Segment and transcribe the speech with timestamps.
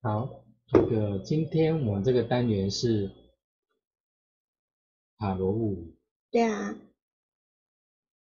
[0.00, 3.10] 好，这个今天我们这个单元是
[5.18, 5.96] 塔罗物语。
[6.30, 6.76] 对啊，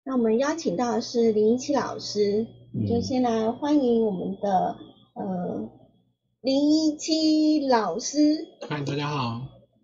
[0.03, 2.45] 那我们邀请到的是林一七老师，
[2.75, 4.77] 嗯就先来欢迎我们的
[5.15, 5.67] 呃
[6.41, 8.45] 林一七老师。
[8.69, 9.41] 嗨，大家好。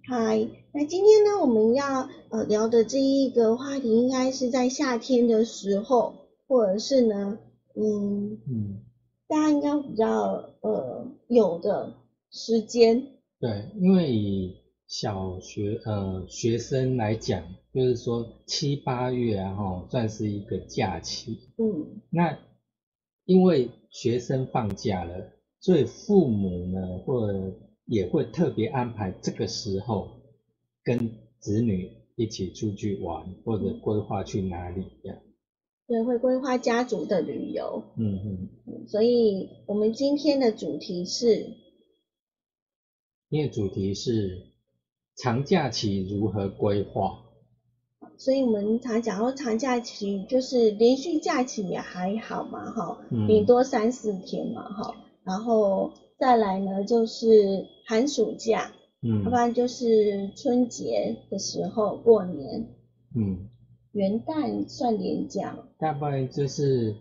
[0.07, 6.13] 嗨，那今天呢，我们要呃聊的这一个话题，应该是在夏天的时候，
[6.47, 7.39] 或者是呢，
[7.75, 8.83] 嗯，嗯，
[9.29, 11.93] 大家应该比较呃有的
[12.31, 13.05] 时间，
[13.39, 14.57] 对，因为以
[14.87, 21.37] 小学呃学生来讲，就是说七八月啊哈，算是一个假期。
[21.57, 22.39] 嗯那
[23.25, 27.53] 因为学生放假了，所以父母呢，或者
[27.85, 30.07] 也会特别安排这个时候
[30.83, 35.19] 跟子女一起出去玩，或者规划去哪里这样。
[35.89, 37.81] 对，会规划家族的旅游。
[37.97, 41.47] 嗯嗯，嗯所以我们今天的主题是
[43.29, 44.51] 因为主题是
[45.15, 47.25] 长假期如何规划。
[48.17, 54.93] 所以我们常讲说长假期就是连续假期也还好嘛，哈，嗯顶多三四天嘛，哈，
[55.23, 58.71] 然后再来呢就是寒暑假，
[59.01, 62.67] 嗯要不然就是春节的时候过年，
[63.15, 63.49] 嗯，
[63.93, 66.95] 元旦算年假嘛，大概就是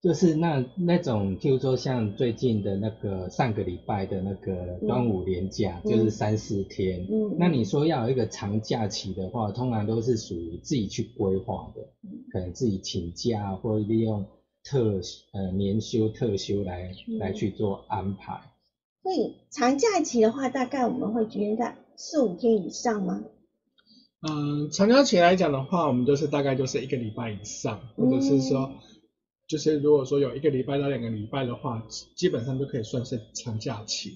[0.00, 7.06] 就是那那种，譬如说像最近的那个上个礼拜的那个端午年假，嗯就是三四天。
[7.10, 14.24] 嗯那你说要有一个长假期的话，通常都是属于自己去规划的，嗯可能自己请假或利用
[14.64, 15.00] 特
[15.32, 18.40] 呃年休特休来、嗯来去做安排。
[19.02, 23.24] 所以长假期的话，大概我们会觉得在四五天以上吗？
[24.20, 28.72] 嗯，长假期来讲的话，我们就是大概就是一个礼拜以上，或者是说，
[29.46, 31.86] 就是如果说有一个礼拜到两个礼拜的话，
[32.16, 34.10] 基本上都可以算是长假期。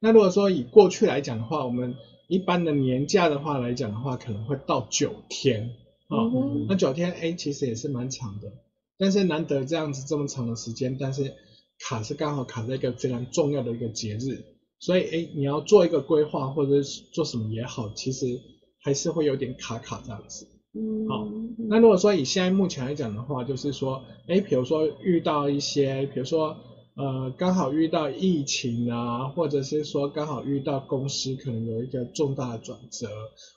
[0.00, 1.94] 那如果说以过去来讲的话，我们
[2.26, 5.76] 一般的年假的话来讲的话，可能会到九天
[6.08, 8.52] 啊、嗯那九天哎，其实也是蛮长的，
[8.98, 11.32] 但是难得这样子这么长的时间，但是
[11.78, 14.44] 卡是刚好卡在一个非常重要的一个节日，
[14.80, 18.40] 所以哎，你要做一个规划或者是做什么也好，其实
[18.84, 20.46] 还是会有点卡卡这样子。
[20.74, 21.26] 嗯，好
[21.70, 26.54] 那如果说以现在目前来讲的话，就是说，哎，比如说遇到一些，比如说，
[26.96, 33.08] 呃，刚好遇到疫情啊，或者是说刚好遇到公司可能有一个重大的转折，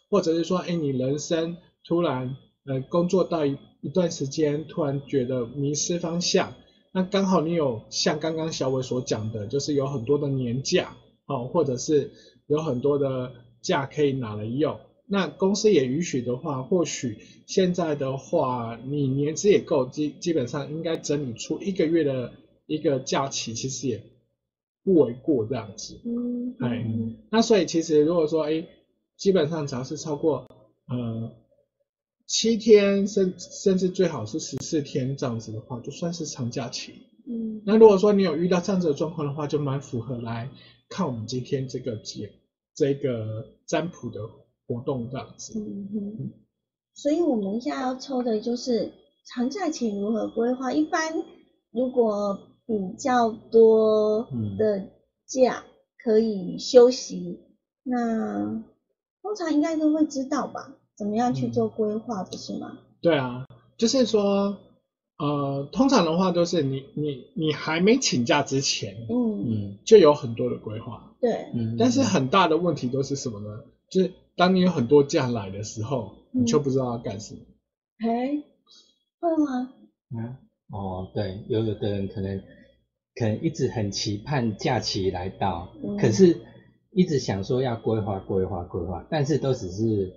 [0.09, 6.53] 或者是说，哎，你人生突然呃工作到一一段时间，突然觉得迷失方向，
[6.94, 10.95] 那刚好你有像刚刚小伟所讲的，就是有很多的年假，
[11.25, 12.12] 哦，或者是
[12.45, 13.31] 有很多的
[13.62, 14.80] 假可以拿来用。
[15.09, 22.33] 那公司也允许的话，或许现在的话，你年资也够，基基本上应该整理出一个月的
[22.65, 24.04] 一个假期，其实也
[24.83, 26.00] 不为过这样子。
[26.04, 28.68] 嗯，哎嗯那所以其实如果说，哎，
[29.15, 30.45] 基本上只要是超过
[30.89, 31.31] 呃
[32.25, 36.94] 七天，甚甚至最好是十四天这样子的话，就算是长假期。
[37.25, 40.50] 嗯那如果说你有遇到这样子的状况的话，就蛮符合来
[40.89, 42.31] 看我们今天这个节
[42.75, 44.21] 这个占卜的
[44.68, 45.60] 活动这样子。
[45.60, 46.31] 嗯哼，
[46.94, 48.92] 所以我们现在要抽的就是
[49.25, 50.72] 长假期如何规划。
[50.74, 51.24] 一般
[51.72, 54.28] 如果比较多
[54.58, 54.90] 的
[55.25, 55.64] 假
[56.04, 57.40] 可以休息，
[57.84, 58.64] 那
[59.22, 60.74] 通常应该都会知道吧？
[60.96, 62.80] 怎么样去做规划，不是吗？
[63.02, 63.46] 对啊，
[63.78, 64.58] 就是说，
[65.18, 73.64] 呃，通常的话都是你你你还没请假之前，嗯，嗯就有很多的规划，对，嗯，但是很大的问题都是什么呢？
[73.90, 76.42] 就是当你有很多假来的时候，嗯。
[76.44, 77.42] 你就不知道要干什么。
[77.98, 78.44] 哎，
[79.19, 79.74] 会吗？
[80.16, 80.39] 啊
[80.69, 82.39] 哦，对，有有的人可能
[83.16, 85.98] 可能一直很期盼假期来到，嗯。
[85.98, 86.38] 可是
[86.92, 90.13] 一直想说要规划规划规划，但是都只是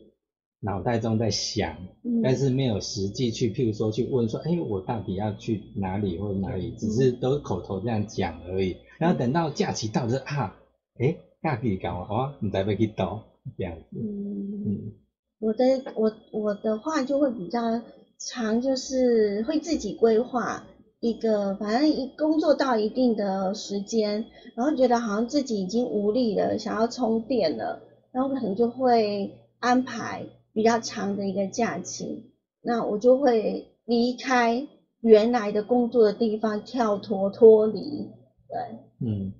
[0.60, 1.74] 脑袋中在想，
[2.04, 8.76] 嗯，但是没有实际去，譬如说去问说，哎，我到底要去哪里或者哪里，只是都口头这样讲而已。
[8.98, 10.60] 然后等到假期到了啊，
[10.98, 13.24] 哎，假期搞哦，你再要去到
[13.56, 14.62] 这样子，嗯。
[14.64, 14.92] 嗯
[15.40, 15.64] 我的
[15.94, 17.80] 我我的话就会比较
[18.18, 20.62] 长，就是会自己规划
[21.00, 27.80] 一个，反正一工作到一定的时间，然后觉得好像自己已经无力了，想要充电了，
[28.12, 34.68] 然后可能就会安排比较长的一个假期，那我就会离开
[35.00, 38.10] 原来的工作的地方，跳脱脱离，
[38.46, 38.58] 对，
[39.00, 39.32] 嗯，嗯，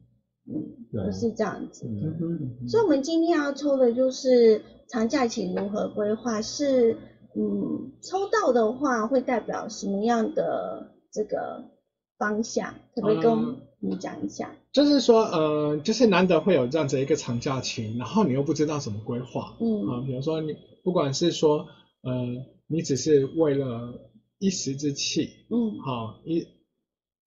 [0.93, 1.87] 对我是这样子。
[1.87, 6.97] 嗯所以，我们今天要抽的就是长假期如何规划，是
[7.37, 11.63] 嗯，抽到的话会代表什么样的这个
[12.19, 12.75] 方向？
[12.95, 14.51] 可不可以跟我嗯们讲一下？
[14.73, 20.55] 就是说，呃，就是难得会有这样子一个长假期，然后你又不知道怎么规划，嗯啊，比如说你
[20.85, 21.67] 不管是说，
[22.03, 22.13] 呃，
[22.67, 23.95] 你只是为了
[24.39, 26.47] 一时之气，嗯好一，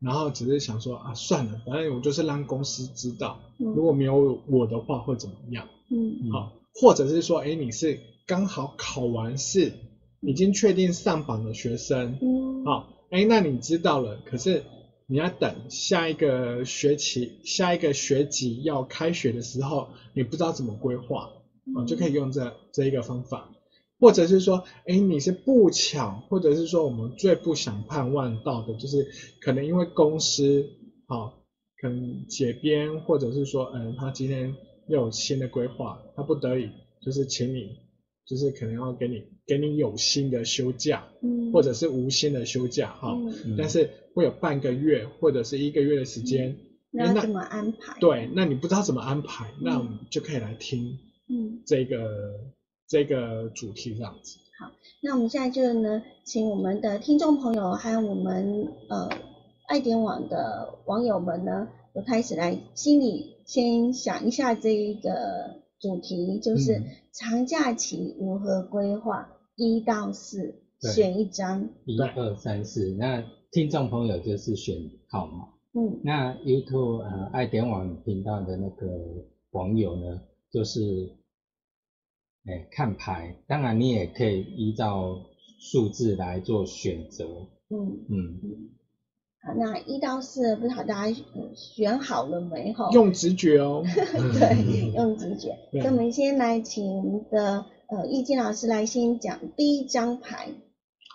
[0.04, 3.74] 然后只是想说啊，算了，反正我就是让公司知道，嗯。
[3.74, 6.30] 如果没有我的话会怎么样，嗯。
[6.30, 9.72] 好，或者是说，哎，你是刚好考完试，
[10.20, 14.64] 已经确定上榜的学生，嗯，好，哎，那你知道了，可是
[15.08, 21.30] 你要等下一个学期、下一个学期要开学的时候，你不知道怎么规划，
[21.76, 23.50] 啊，就可以用这这一个方法，
[24.04, 29.08] 或者是说，哎，你是不巧，或者是说我们最不想盼望到的，就是
[29.40, 30.66] 可能因为公司，
[31.08, 31.42] 好，
[31.80, 34.54] 可能解编，或者是说，嗯，他今天
[34.90, 36.70] 又有新的规划，他不得已
[37.02, 37.78] 就是请你，
[38.26, 43.18] 就是可能要给你给你有薪的休假，嗯，或者是无薪的休假，哈、
[43.58, 46.58] 但是会有半个月或者是一个月的时间，
[46.92, 52.52] 那那怎么安排？，对，那你不知道怎么安排，那我们就可以来听嗯，这个
[52.94, 54.38] 这个主题这样子。
[54.60, 54.72] 好
[55.02, 59.10] 那我们现在就呢，请我们的听众朋友还有我们呃
[59.68, 65.10] 爱点网的网友们呢，就开始来心里先想一下这一个
[65.80, 75.48] 主题，就是嗯长假期如何规划，一到四对选一张，一二三四，那听众朋友就是选号码。
[75.74, 78.86] 嗯那 YouTube 呃爱点网频道的那个
[79.50, 80.22] 网友呢，
[80.52, 81.10] 就是
[82.46, 85.22] 哎看牌，当然你也可以依照
[85.60, 87.26] 数字来做选择，
[87.70, 88.70] 嗯嗯，嗯。
[89.46, 92.72] 好，那一到四不知道大家呃选好了没？
[92.74, 95.58] 哈， 用直觉哦， 对，用直觉。
[95.74, 100.50] 那我们先来请我们的呃易经老师来先讲第一张牌。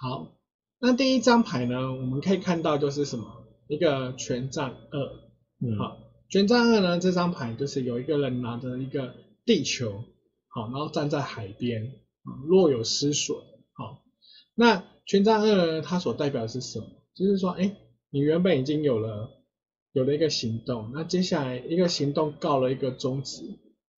[0.01, 0.33] 好，
[0.81, 3.25] 那第一张牌呢，我们可以看到就是什么？
[3.67, 4.99] 一个权杖二。
[5.61, 5.97] 嗯，好，
[6.29, 10.05] 权杖二呢，这张牌就是有一个人拿着一个地球，
[10.49, 11.87] 好，然后站在海边，
[12.25, 13.37] 啊，若有失损。
[13.73, 14.03] 好，
[14.55, 16.87] 那权杖二呢，它所代表的是什么？
[17.15, 17.77] 就是说，哎，
[18.11, 19.31] 你原本已经有了
[19.93, 23.43] 有了一个行动，那接下来一个行动告了一个终止，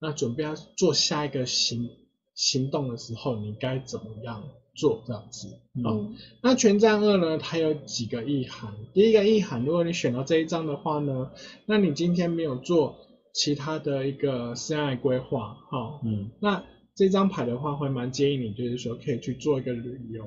[0.00, 1.88] 那准备要做下一个行
[2.34, 5.48] 行动的时候，你该怎么样做这样子？
[5.84, 8.74] 好，嗯那权杖二呢，它有几个意涵。
[8.92, 11.30] 第一个意涵，如果你选到这一张的话呢，
[11.66, 12.98] 那你今天没有做
[13.32, 16.30] 其他的一个性爱规划，哈、嗯。
[16.40, 20.24] 那这张牌的话，会蛮建议你，就是说可以去做一个旅游，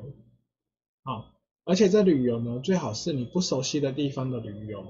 [1.03, 1.25] 好、
[1.65, 4.83] 而且这旅游呢，最好是你不熟悉的地方的旅游，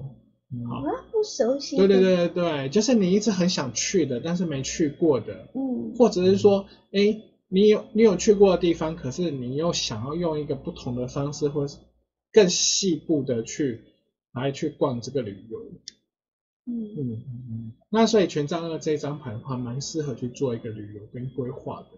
[0.52, 0.66] 嗯。
[0.66, 0.76] 好。
[0.76, 1.76] 啊，不熟悉。
[1.76, 11.78] 对对，对对对，就是你一直很想去的，但是没去过的，嗯或者是说，哎，你有你有去过的地方，可是你又想要用一个不同的方式，或是
[12.32, 13.80] 更细部的去
[14.32, 15.60] 来去逛这个旅游。
[16.66, 17.72] 嗯嗯嗯嗯。
[17.90, 21.88] 那所以权杖二这张牌的话，蛮适合去做一个旅游跟规划的，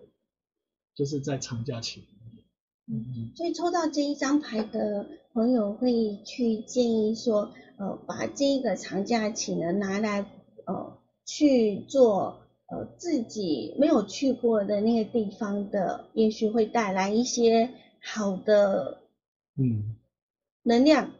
[0.94, 2.04] 就是在长假期
[2.86, 3.04] 嗯。
[3.16, 10.24] 嗯所以抽到这一张牌的朋友会去建议说，呃，把这个长假期呢拿来
[10.66, 17.70] 呃去做呃自己没有去过的那个地方的，也许会带来一些
[18.00, 18.98] 好的
[19.56, 19.96] 嗯，
[20.62, 21.10] 能量、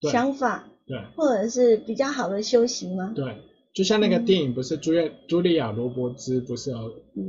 [0.00, 1.00] 对想法，对。
[1.14, 3.12] 或者是比较好的修行吗？
[3.14, 3.36] 对，
[3.72, 4.24] 就像那个嗯。
[4.24, 6.72] 电影，不是朱叶茱莉亚·罗伯兹不是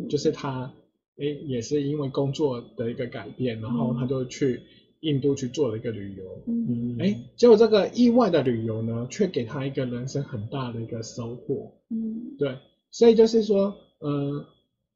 [0.10, 0.72] 就是他，
[1.18, 4.60] 诶，也是因为工作的一个改变，然后嗯他就去
[5.02, 12.36] 印度去做了一个旅游，嗯嗯，诶，结果这个意外的旅游呢，却给她一个人生很大的一个收获，嗯。
[12.40, 12.58] 对，
[12.90, 14.44] 所以就是说，呃，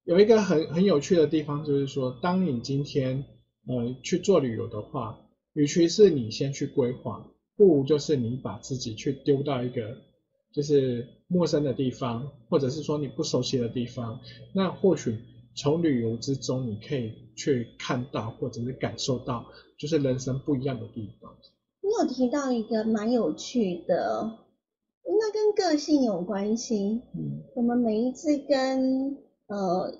[0.06, 3.24] 有一个很很有趣的地方，就是说，当你今天
[3.68, 5.20] 呃去做旅游的话，
[5.54, 7.26] 与其是你先去规划，
[7.58, 9.96] 不如就是你把自己去丢到一个
[10.54, 14.20] 就是陌生的地方，或者是说你不熟悉的地方，
[14.54, 15.18] 那或许
[15.56, 19.46] 从旅游之中，你可以去看到或者是感受到，
[19.78, 21.34] 就是人生不一样的地方。
[21.82, 24.38] 你有提到一个蛮有趣的，
[25.06, 27.02] 应该跟个性有关系。
[27.14, 29.94] 嗯我们每一次跟呃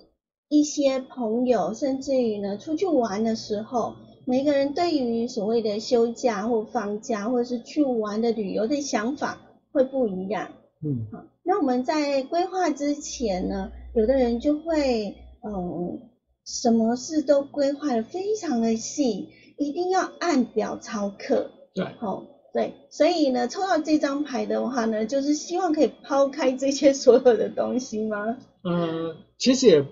[0.48, 3.94] 一些朋友，甚至于呢出去玩的时候，
[4.28, 9.38] 每个人对于所谓的休假或放假，或者是去玩的旅游的想法
[9.70, 10.50] 会不一样。
[10.84, 16.00] 嗯好，那我们在规划之前呢，有的人就会嗯，
[16.44, 21.52] 什么事都规划的非常的细，一定要按表操课。
[21.72, 28.36] 对，好、对，所以呢，抽到这张牌的话呢，就是希望可以抛开这些所有的东西吗？
[28.64, 29.82] 嗯，其实也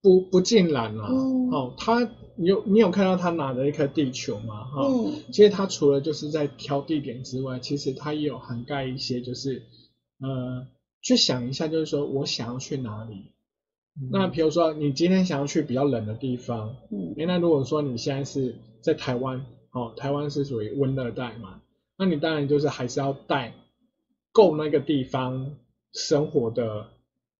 [0.00, 1.06] 不不尽然啦。
[1.10, 4.64] 嗯哦，他你有你有看到他拿着一颗地球吗？
[4.64, 9.62] 哈、嗯其实他除了就是在挑地点之外，其实他也有涵盖一些，就是
[10.20, 10.66] 呃，
[11.02, 13.32] 去想一下，就是说我想要去哪里。
[14.10, 21.60] 那比如说你今天想要去比较冷的地方，嗯诶，那如果说你现在是在台湾，哦，台湾是属于温热带嘛，
[21.96, 23.54] 那你当然就是还是要带
[24.32, 25.54] 够那个地方
[25.92, 26.88] 生活的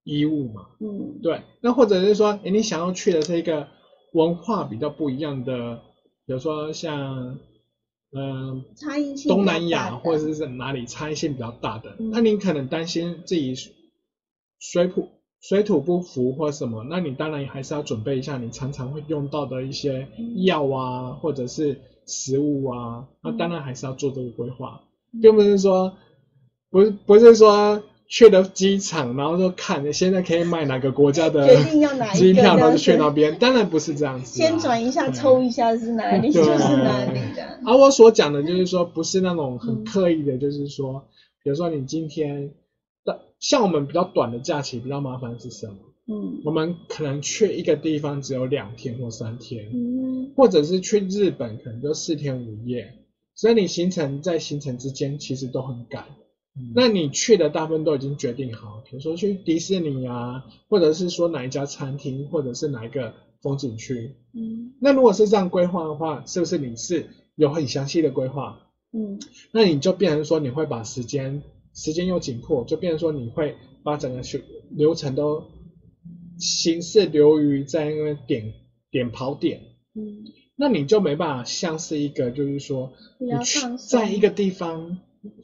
[0.04, 0.68] 衣物嘛。
[0.78, 3.66] 嗯对，那或者是说，诶，你想要去的是一个
[4.14, 5.80] 文化比较不一样的，
[6.24, 7.36] 比如说像，
[8.12, 12.10] 嗯、差异性东南亚或者是哪里差异性比较大的，嗯。
[12.12, 13.56] 那你可能担心自己
[14.60, 15.08] 水土
[15.40, 20.44] 水土不服或什么，那你当然还是要准备一下你常常会用到的一些嗯。
[20.44, 25.20] 药啊，或者是食物啊，那当然还是要做这个规划，嗯。
[25.20, 25.96] 并不是说
[26.70, 37.58] 不是不是说去了机场，然后就看现在可以买哪个国家的决定要哪一个机票，然后去那边，当然不是这样子啊、先转一下，对抽一下是哪里，就是哪里的。
[37.66, 41.04] 而我所讲的就是说，不是那种很嗯刻意的，就是说，
[41.42, 42.52] 比如说你今天
[43.04, 45.74] 的，像我们比较短的假期，比较麻烦是什么？
[46.06, 46.42] 嗯。
[46.44, 50.32] 我们可能去一个地方只有两天或三天，嗯。
[50.36, 52.92] 或者是去日本可能就四天五夜，
[53.34, 56.04] 所以你行程在行程之间其实都很赶。
[56.74, 64.14] 那你去的大部分都已经决定好，比如说去迪士尼啊，或者是说哪一家餐厅，或者是哪一个风景区。
[64.32, 68.60] 嗯那如果是这样规划的话，是不是你是有很详细的规划？
[68.92, 69.18] 嗯
[69.50, 71.42] 那你就变成说你会把时间
[71.74, 75.42] 时间又紧迫，就变成说你会把整个流流程都
[76.38, 78.52] 形式流于在那个点
[78.92, 79.60] 点跑点，
[79.94, 83.58] 嗯那你就没办法像是一个就是说你去
[83.88, 84.98] 在一个地方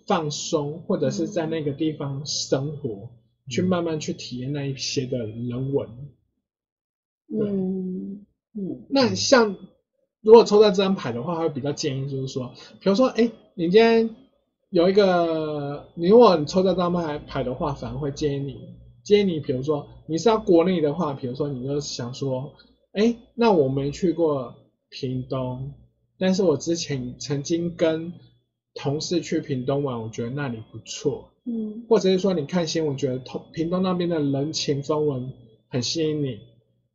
[0.07, 3.11] 放松，或者是在那个地方生活，
[3.49, 5.89] 去慢慢去体验那一些的人文。
[7.33, 8.27] 嗯。
[8.55, 8.87] 嗯。
[8.89, 9.57] 那像
[10.21, 14.11] 如果抽到这张牌的话，会比较建议就是说，比如说，哎，你今天
[14.71, 18.57] 有一个，你如果你抽到这张牌牌的话，反而会建议你，
[19.03, 22.53] 建议你，比如说你是要国内的话，比如说你就想说，
[22.93, 24.55] 哎，那我没去过
[24.91, 25.73] 屏东，
[26.19, 28.13] 但是我之前曾经跟
[28.83, 31.85] 同事去屏东玩，我觉得那里不错，嗯。
[31.87, 35.33] 或者是说你看新闻，觉得同屏东那边的人情风文
[35.69, 36.39] 很吸引你，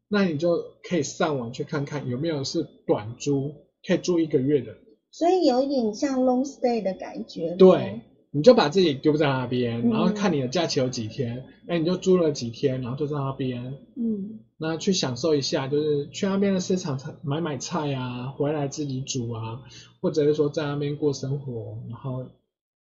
[0.08, 3.54] 那你就可以上网去看看有没有是短租，
[3.86, 4.75] 可以住一个月的。
[5.12, 7.56] 所以有一点像 long stay 的感觉。
[7.56, 8.01] 对，
[8.32, 9.92] 你就把自己丢在那边，嗯。
[9.92, 19.62] 然后看你的假期有几天，哎、你就租了几天，然后就在那边，嗯那去享受一下，就是去那边的市场买买菜啊，回来自己煮啊，
[20.02, 22.26] 或者是说在那边过生活，然后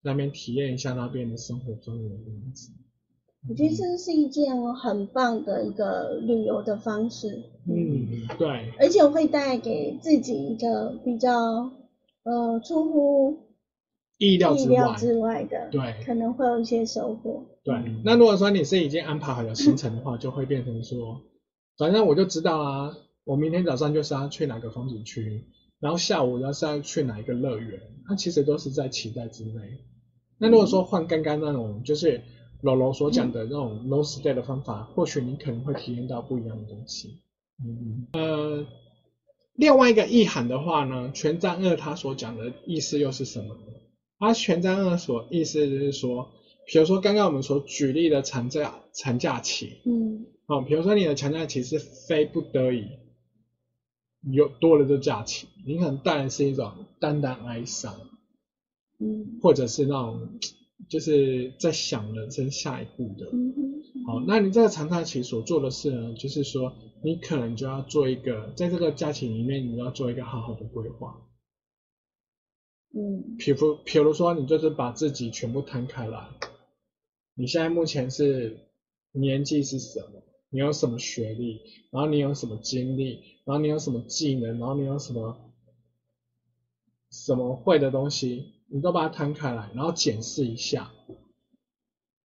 [0.01, 2.71] 那边体验一下那边的生活氛围这样子。
[3.49, 7.41] 我觉得这是一件很棒的一个旅游的方式。
[7.67, 11.71] 嗯，对，而且会带给自己一个比较
[12.23, 13.39] 呃出乎
[14.19, 14.73] 意料之外。
[14.73, 17.45] 意料之外的，对可能会有一些收获。
[17.63, 21.21] 对嗯，那如果说你是已经安排好了行程的话，就会变成说，
[21.77, 25.45] 反正我就知道啊，我明天早上就是要去哪个风景区，
[25.79, 29.79] 然后下午要是要去哪一个乐园，它其实都是在期待之内。
[30.37, 32.21] 那如果说换刚刚那种就是
[32.61, 37.21] 柔柔所讲的那种 no stay 的方法，或许你可能会体验到不一样的东西。
[37.63, 38.65] 嗯呃，
[39.53, 43.61] 另外一个意涵的话呢，权杖二他所讲的意思又是什么呢？
[44.17, 46.29] 它权杖二所意思就是说，
[46.65, 52.85] 比如说刚刚我们所举例的长假长假期，嗯哦，比如说你的强假期是非不得已
[54.33, 57.97] 有多了这假期，你可能带来是一种淡淡哀伤，
[58.99, 60.39] 嗯或者是那种
[60.89, 63.31] 就是在想人生下一步的。
[64.05, 71.15] 好，那你这个长假期所做的事呢，就是说你可能就要做一个，在这个假期里面，你要做一个好好的规划。
[72.93, 76.27] 嗯比如，比如说，你就是把自己全部摊开来，
[77.35, 78.57] 你现在目前是
[79.13, 80.21] 年纪是什么？
[80.51, 81.61] 你有什么学历？
[81.91, 83.23] 然后你有什么经历？
[83.45, 84.59] 然后你有什么技能？
[84.59, 85.35] 然后你有什么
[87.09, 88.53] 什么会的东西？
[88.67, 90.91] 你都把它摊开来，然后检视一下。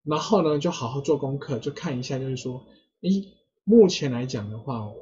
[0.02, 2.64] 然后呢，就好好做功课，就看一下，就是说，
[3.00, 3.28] 咦，
[3.64, 4.92] 目前来讲的话，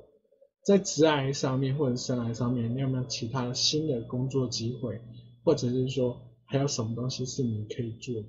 [0.62, 5.00] 在职涯上面或者生涯上面，你有没有其他新的工作机会，
[5.42, 8.28] 或者是说还有什么东西是你可以做的？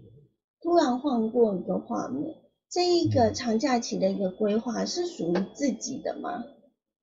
[0.61, 2.35] 突然换过一个画面，
[2.69, 6.43] 这一个长假期的一个规划是属于自己的吗？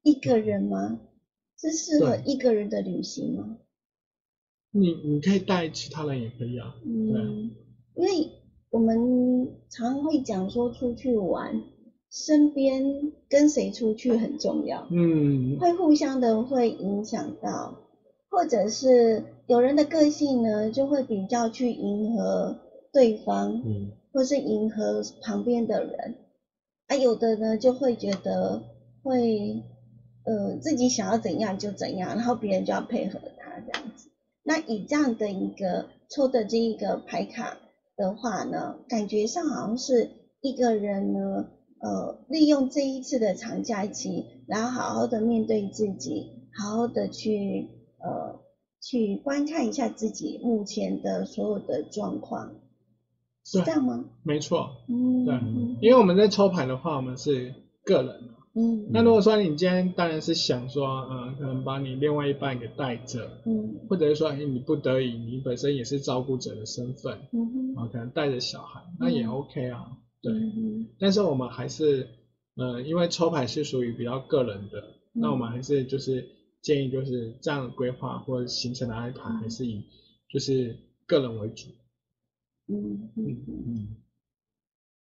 [0.03, 1.01] 一个人吗？
[1.59, 3.59] 是适合一个人的旅行吗？
[4.73, 7.51] 你你可以带其他人也可以啊，嗯，
[7.95, 8.31] 因为
[8.71, 11.63] 我们常会讲说出去玩，
[12.11, 17.79] 身边跟谁出去很重要，嗯，会互相的会影响到，
[18.29, 22.59] 或者是有人的个性呢，就会比较去迎合
[22.93, 26.17] 对方，嗯或是迎合旁边的人，
[26.87, 28.63] 啊，有的呢就会觉得
[29.03, 29.63] 会，
[30.25, 34.11] 呃，自己想要怎样就怎样，然后别人就要配合他这样子。
[34.43, 37.59] 那以这样的一个抽的这一个牌卡
[37.97, 41.49] 的话呢，感觉上好像是一个人呢，
[41.81, 48.41] 呃，利用这一次的长假期，然后好好的面对自己，好好的去呃
[48.81, 52.57] 去观看一下自己目前的所有的状况，
[53.45, 53.61] 是。
[53.63, 54.05] 这样吗？
[54.23, 55.35] 没错，嗯，对。
[55.35, 55.77] 嗯。
[55.81, 58.29] 因为我们在抽牌的话，我们是个人。
[58.55, 58.87] 嗯。
[58.91, 63.81] 那如果说你今天当然是想说，嗯，可能把你另外一半给带着，嗯。
[63.89, 70.33] 或者是说，哎，你不得已，你本身也是照顾者的身份，嗯哼，啊，可能带着小孩，那也 OK 啊，对。
[70.33, 72.09] 嗯但是我们还是，
[72.57, 76.25] 呃，因为抽牌是属于比较个人的，那我们还是就是
[76.61, 79.83] 建议就是这样的规划或者行程的安排，还是以
[80.31, 80.77] 就是
[81.07, 81.69] 个人为主。
[82.73, 83.65] 嗯嗯嗯。
[83.67, 83.97] 嗯，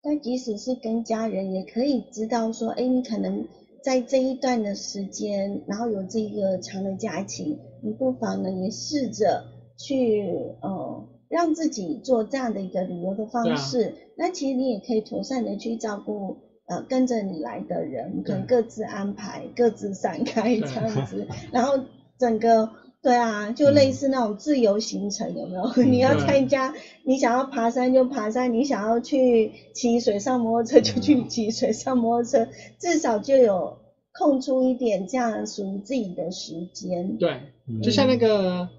[0.01, 3.45] 但即使是跟家人，也可以知道说，哎，你可能
[3.81, 9.43] 在这一段的时间，然后有这个长的假期，你不妨呢也试着
[9.77, 10.27] 去
[10.61, 13.95] 呃让自己做这样的一个旅游的方式。
[14.15, 21.79] 那其实你也可以妥善的去照顾呃跟着你来的人，可能各自安排、各自散开这样子，然后
[22.17, 22.69] 整个。
[23.01, 25.71] 对啊，就类似那种自由行程，有没有？
[25.83, 26.71] 你要参加，
[27.03, 33.75] 你想要爬山就爬山，你想要去骑水上摩托车就去骑水上摩托车，至少就有
[34.11, 37.17] 空出一点这样属于自己的时间。
[37.17, 37.81] 对，嗯。
[37.81, 38.69] 就像那个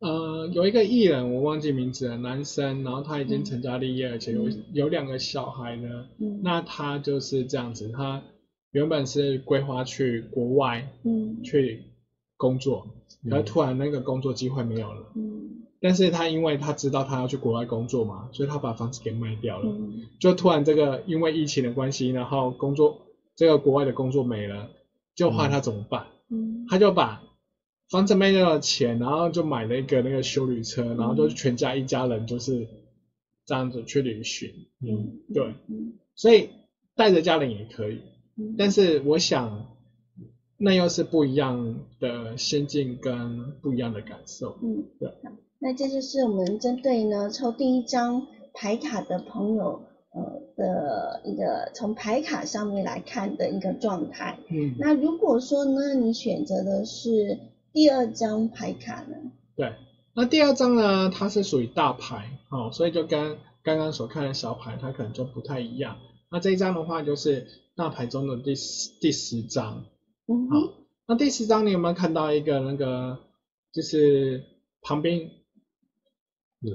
[0.00, 4.64] 呃，有一个艺人我忘记名字了，男生，然后他已经成家立业，而且有嗯。
[4.72, 6.06] 有两个小孩呢。
[6.18, 6.40] 嗯。
[6.42, 8.20] 那他就是这样子，他
[8.72, 11.40] 原本是规划去国外嗯。
[11.44, 11.84] 去
[12.36, 12.88] 工作，
[13.22, 15.02] 嗯而突然那个工作机会没有了。
[15.14, 19.70] 嗯但是他因为他知道他要去国外工作嘛，所以他把房子给卖掉了。
[19.70, 24.68] 嗯就突然这个因为疫情的关系，然后工作这个国外的工作没了，
[25.14, 26.06] 就换他怎么办？
[26.28, 27.22] 嗯他就把
[27.88, 32.68] 房子卖掉的钱，然后就买了一个那个修旅车，然后就全家一家人就是
[33.46, 34.50] 这样子去旅行。
[34.82, 36.50] 嗯对，嗯所以
[36.94, 38.00] 带着家人也可以，
[38.36, 39.66] 嗯但是我想
[40.62, 44.58] 那又是不一样的心境跟不一样的感受。
[44.62, 45.10] 嗯，对
[45.58, 54.38] 那这就是我们针对呢抽第一张牌卡的朋友呃的一个从牌卡上面来看的一个状态。
[54.50, 57.38] 嗯，那如果说呢，你选择的是
[57.72, 59.16] 第二张牌卡呢？
[59.56, 59.72] 对。
[60.12, 65.96] 那第二张呢，它是属于大牌，哦，所以就跟刚刚所看的小牌，它可能就不太一样。
[66.30, 67.46] 那这一张的话，就是
[67.76, 69.84] 大牌中的第十第十张。
[70.30, 70.72] 好嗯哼，，
[71.08, 73.18] 那第十章你有没有看到一个那个，
[73.72, 74.44] 就是
[74.80, 75.28] 旁边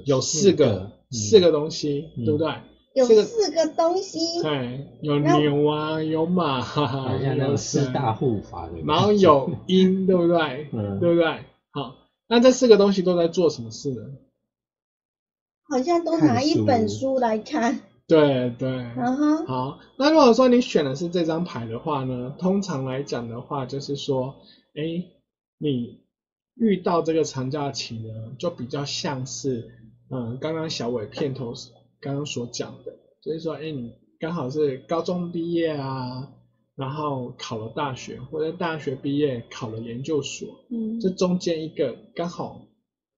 [0.04, 2.52] 有四个四个东西，嗯对不对？
[2.94, 10.68] 有四个东西，对，有牛啊，有马，哈哈，好像 那有四大护法的，然后有鹰，对不对？
[10.72, 11.44] 嗯对不对？
[11.70, 11.94] 好，
[12.28, 14.02] 那这四个东西都在做什么事呢？
[15.68, 17.80] 好像都拿一本书来看。
[18.08, 18.68] 对对。
[18.68, 24.36] 嗯哼，好，那如果说你选的是这张牌的话呢，通常来讲的话，就是说，
[24.74, 25.04] 哎，
[25.58, 26.00] 你
[26.54, 29.72] 遇到这个长假期呢，就比较像是，
[30.10, 31.52] 嗯，刚刚小伟片头
[32.00, 36.32] 刚刚所讲的，就是说，哎，你刚好是高中毕业啊，
[36.76, 42.68] 然后考了大学，或者大学毕业考了研究所，嗯这中间一个刚好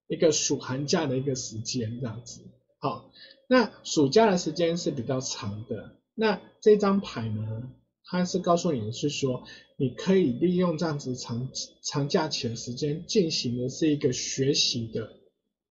[0.09, 2.41] 一个暑寒假的一个时间这样子。
[2.81, 3.11] 好，
[3.49, 5.97] 那暑假的时间是比较长的。
[6.15, 7.71] 那这张牌呢，
[8.05, 9.45] 它是告诉你是说，
[9.79, 11.49] 你可以利用这样子长
[11.83, 15.09] 长假期的时间进行的是一个学习的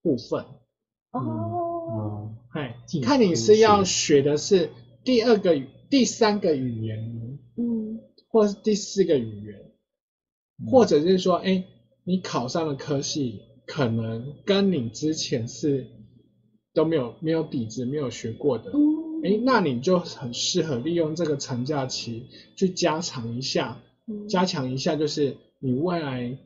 [0.01, 0.43] 部分。
[1.11, 4.71] 哦，哦，哎进，看你是要学的是
[5.03, 9.71] 第二个语、第三个语言，嗯或是第四个语言，
[10.59, 11.63] 嗯或者是说，哎，
[12.03, 15.87] 你考上了科系可能跟你之前是
[16.77, 24.27] 都没有没有底子、没有学过的，嗯，哎，那你就很适合利用这个长假期去加强一下，嗯。
[24.27, 26.37] 加强一下，就是你未来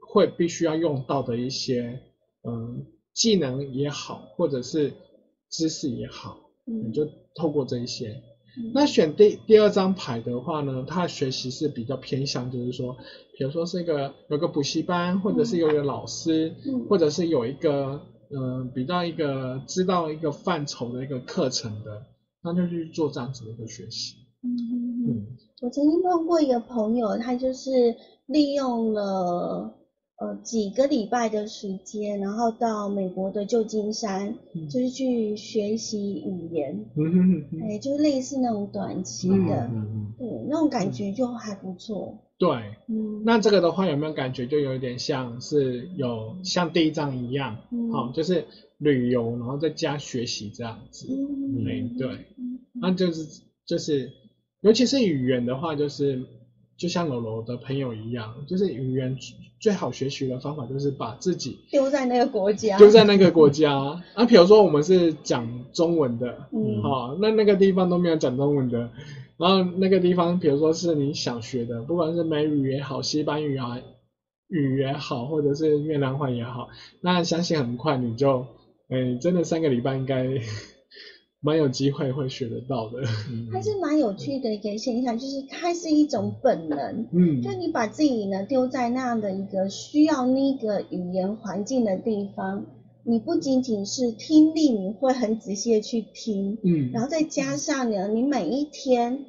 [0.00, 2.00] 会必须要用到的一些
[2.42, 4.92] 嗯技能也好，或者是
[5.48, 6.88] 知识也好，嗯。
[6.88, 8.20] 你就透过这一些。
[8.58, 8.72] 嗯。
[8.74, 12.96] 那选第第二张牌的话呢，它的学习是比较偏向，就是说，
[13.38, 16.84] 比如说是一个有个补习班，或者是有一个老师，嗯。
[16.88, 18.00] 或者是有一个嗯、
[18.32, 22.02] 呃比较一个知道一个范畴的一个课程的，
[22.42, 24.16] 那就去做这样子的一个学习。
[24.42, 25.26] 嗯嗯嗯嗯
[25.60, 27.70] 我曾经碰过一个朋友，他就是
[28.26, 29.72] 利用了
[30.16, 42.18] 呃几个礼拜的时间，然后到美国的旧金山，嗯就是去学习语言，嗯哼哼哼，哎，就类似那种短期的，嗯嗯对，那种感觉就还不错。
[42.42, 42.50] 对。
[42.88, 48.44] 嗯，那这个的话有没有感觉就有一点像是有像第一章一样，嗯好、就是
[48.78, 51.06] 旅游，然后再加学习这样子。
[51.08, 54.10] 嗯哎对嗯那就是就是，
[54.60, 56.20] 尤其是语言的话，就是
[56.76, 59.16] 就像楼楼的朋友一样，就是语言
[59.62, 63.72] 最好学习的方法就是把自己丢在那个国家，丢在那个国家。
[64.12, 66.82] 啊，比如说我们是讲中文的，嗯。
[66.82, 68.90] 好、那那个地方都没有讲中文的，
[69.36, 73.80] 然后那个地方，比如说是你想学的，不管是美语也好，西班牙啊
[74.48, 76.68] 语也好，或者是越南话也好，
[77.00, 78.44] 那相信很快你就，
[78.88, 80.26] 哎，真的三个礼拜应该
[81.44, 83.02] 蛮有机会会学得到的。
[83.28, 87.42] 嗯它是蛮有趣的一个现象，就是它是一种本能，嗯。
[87.42, 92.64] 就你把自己呢丢在那样的一个需要那个语言环境的地方，
[93.02, 96.92] 你不仅仅是听力，你会很仔细的去听，嗯。
[96.92, 99.24] 然后再加上呢，你每一天，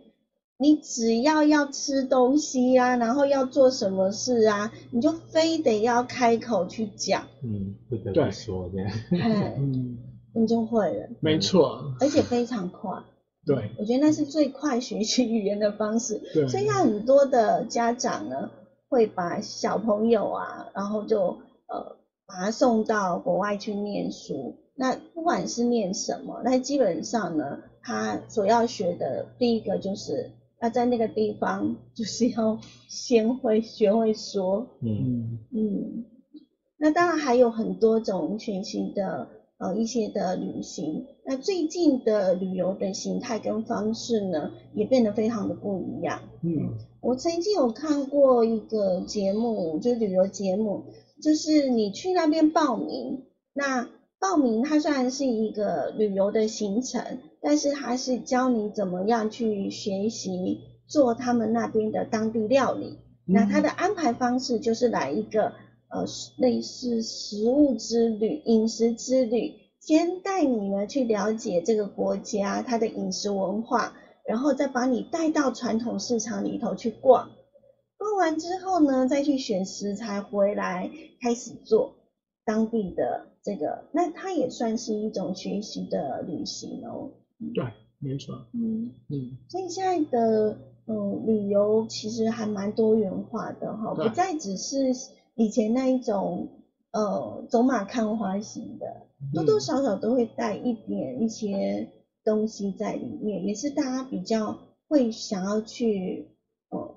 [0.59, 8.25] 你只要要吃东西啊，然后要做什么事啊，你就非得要开口去讲，嗯，不得对。
[8.25, 9.97] 不说这样，哎，嗯，
[10.35, 13.03] 你就会了，没错，而且非常快。
[13.45, 13.69] 对。
[13.77, 16.21] 我觉得那是最快学习语言的方式。
[16.33, 18.49] 对，所以像很多的家长呢，
[18.89, 24.55] 会把小朋友啊，然后就呃把他送到国外去念书。
[24.75, 34.89] 那不管是念什么，那基本上呢，他所要学的第一个就是要在那个地方，就是要先会学会说，嗯。
[34.89, 35.39] 嗯。
[35.51, 36.05] 嗯，
[36.77, 41.05] 那当然还有很多种学习的呃一些的旅行。
[41.25, 46.19] 那最近的旅游的形态跟方式呢，也变得非常的不一样。
[46.41, 50.85] 嗯我曾经有看过一个节目，就旅游节目，
[51.21, 53.89] 就是你去那边报名，那
[54.19, 62.99] 报名它虽然是一个旅游的行程，但是它是教你怎么样去学习做他们那边的当地料理。
[63.25, 65.53] 那它的安排方式就是来一个
[65.93, 66.05] 呃
[66.37, 73.93] 类似食物之旅、饮食之旅，先带你呢去了解这个国家它的饮食文化，
[74.25, 77.29] 然后再把你带到传统市场里头去逛。
[77.97, 80.89] 逛完之后呢，再去选食材回来
[81.21, 81.93] 开始做
[82.43, 87.09] 当地的这个，那它也算是一种学习的旅行哦。
[87.53, 87.63] 对，
[87.99, 94.93] 没错，嗯，嗯所以现在的嗯旅游其实还蛮多元化的哈，对不再只是
[95.35, 96.47] 以前那一种
[96.91, 101.89] 呃走马看花型的，多多少少都会带一点一些
[102.23, 106.27] 东西在里面，也是大家比较会想要去
[106.69, 106.95] 呃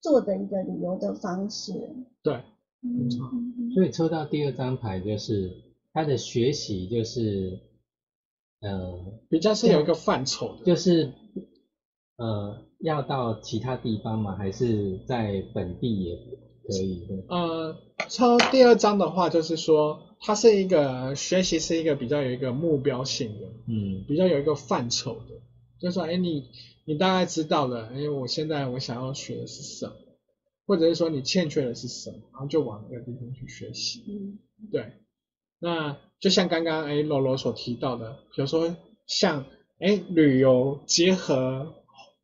[0.00, 1.72] 做的一个旅游的方式。
[2.22, 2.34] 对，
[2.82, 3.30] 嗯没错
[3.74, 5.50] 所以抽到第二张牌就是
[5.92, 7.60] 他的学习就是
[8.60, 11.12] 呃比较是有一个范畴的，就是
[12.16, 14.36] 呃要到其他地方吗？
[14.36, 16.18] 还是在本地也
[16.68, 17.24] 可以的？
[17.28, 17.76] 呃，
[18.08, 25.34] 抽第二章的话，就是说它是一个学习是一个比较有一个目标性的，嗯比较有一个范畴的，
[25.80, 26.44] 就是说，哎，你
[26.84, 29.94] 你大概知道了，哎，我现在我想要学的是什么，
[30.66, 34.04] 或者是说你欠缺的是什么，然后就往那个地方去学习。
[34.08, 34.38] 嗯
[34.70, 34.92] 对，
[35.58, 38.76] 那就像刚刚哎罗罗所提到的，比如说
[39.06, 39.46] 像
[39.78, 41.74] 哎旅游结合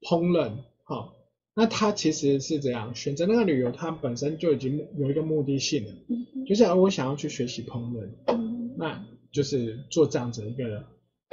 [0.03, 1.14] 烹饪，好、
[1.55, 10.85] 那他其实是这样，选择那个旅游，它本身就已经有一个目的性了，嗯就是呃我想要去学习烹饪，嗯那就是做这样子一个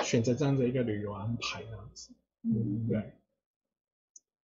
[0.04, 3.14] 选择这样子一个旅游安排这样子，嗯，对，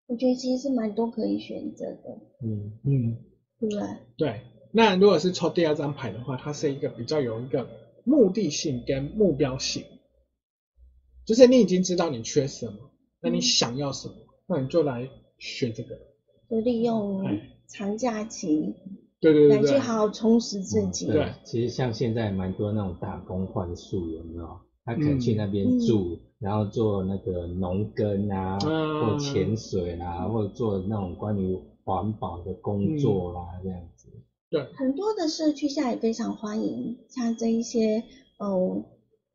[0.07, 3.17] 我觉得其实是蛮多可以选择的，嗯嗯，
[3.61, 3.81] 对不对？
[4.17, 4.41] 对。
[4.73, 7.67] 那如果是抽第二张牌的话，它是一个比较有一个
[8.05, 9.85] 目的性跟目标性，
[11.25, 14.15] 就是你已经知道你缺什么，那你想要什么，
[14.47, 15.99] 那你就来选这个。
[16.49, 18.75] 就利用哎长假期
[19.21, 21.07] 对对对对，来去好好充实自己。
[21.11, 24.61] 对其实像现在蛮多那种打工换宿，有没有？
[24.85, 34.09] 他可能嗯去那边住，然后做那个农耕啊，嗯或潜水啦，或者做那种关于环保的工作啦，这样子。
[34.49, 38.05] 对很多的社区现在也非常欢迎像这一些
[38.39, 38.85] 哦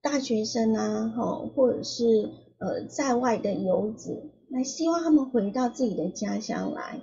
[0.02, 7.02] 大学生啊，哈，或者是呃在外的游子，那希望他们回到自己的家乡来，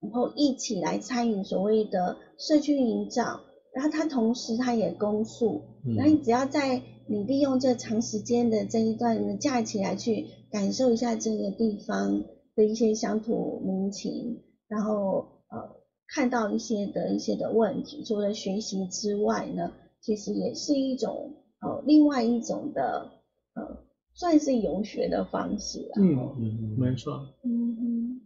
[0.00, 3.40] 然后一起来参与所谓的社区营造。
[3.72, 15.76] 然后他同时他也公宿，嗯那你只要在你利用这长时间的这一段的假期来去感受一下这个地方的一些乡土民情，然后呃
[16.08, 23.10] 看到一些的一些的问题，除了学习之外呢，其实也是一种呃另外一种的
[23.52, 23.84] 呃
[24.16, 26.00] 算是游学的方式啊。
[26.00, 28.20] 嗯嗯没错，嗯哼，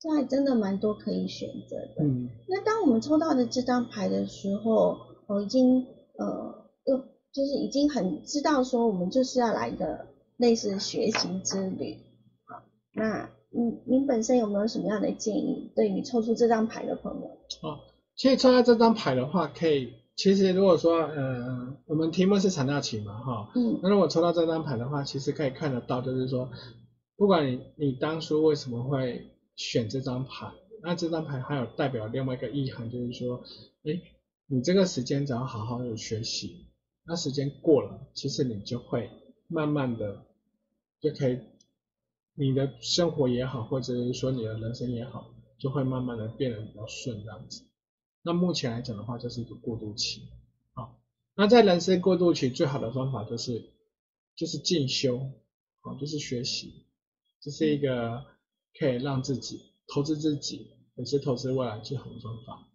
[0.00, 2.04] 这还真的蛮多可以选择的。
[2.04, 5.84] 嗯那当我们抽到的这张牌的时候，我已经
[6.16, 6.96] 呃，又
[7.32, 11.98] 就是已经很知道说我们就是要来的类似学习之旅。
[12.44, 12.62] 好，
[12.94, 17.26] 那您您本身有没有什么样的建议，对于抽出这张牌的朋友？
[17.62, 17.80] 哦，
[18.14, 26.50] 其实抽到这张牌的话，可以，其实如果说，呃，我们题目是产大期嘛，哈，嗯那如果抽到这张牌的话，其实可以看得到，就是说，
[27.16, 30.50] 不管你你当初为什么会选这张牌，
[30.82, 33.42] 那这张牌还有代表另外一个意涵，就是说，
[33.84, 34.00] 哎，
[34.46, 36.68] 你这个时间只要好好的学习，
[37.04, 39.10] 那时间过了，其实你就会
[39.48, 40.24] 慢慢的
[41.02, 41.38] 就可以，
[42.34, 47.65] 你的生活也好，或者是说你的人生也好，就会慢慢的变得比较顺这样子。
[48.26, 50.22] 那目前来讲的话，就是一个过渡期。
[50.74, 50.98] 好，
[51.36, 53.70] 那在人生过渡期最好的方法就是
[54.34, 55.16] 就是进修，
[55.82, 56.86] 啊，就是学习，
[57.40, 58.24] 这是一个
[58.76, 59.60] 可以让自己
[59.94, 62.66] 投资自己，也是投资未来最好的方法。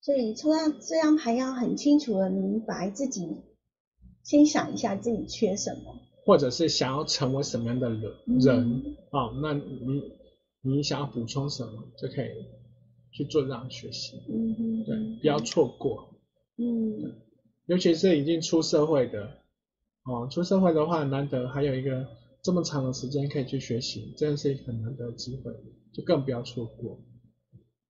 [0.00, 3.28] 所以抽到这张牌要很清楚的明白自己，
[4.24, 6.00] 先想一下自己缺什么。
[6.26, 10.02] 或者是想要成为什么样的人嗯人啊、那你
[10.62, 12.28] 你想要补充什么，就可以
[13.14, 16.10] 去做这样的学习，嗯哼，对，不要错过。
[16.58, 17.14] 嗯
[17.66, 19.38] 尤其是已经出社会的，
[20.04, 22.06] 哦，出社会的话，难得还有一个
[22.42, 25.50] 这么长的时间可以去学习，真的是一个很难得的机会，
[25.94, 26.98] 就更不要错过。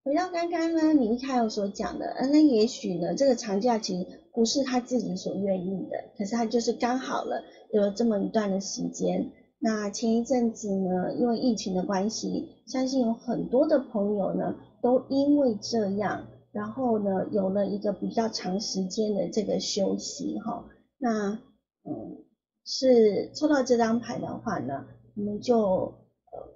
[0.05, 9.33] 回到刚刚呢，你一开始所讲的，呃，那也许呢，这个长假期不是他自己所愿意的，可是他就是刚好了有了这么一段的时间。
[9.59, 14.55] 那前一阵子呢，因为疫情的关系，相信有很多的朋友呢，
[14.85, 20.67] 都因为这样，然后呢，有了一个比较长时间的这个休息哈。
[20.99, 21.39] 那
[21.85, 22.23] 嗯，
[22.67, 24.85] 是抽到这张牌的话呢，
[25.17, 25.95] 我们就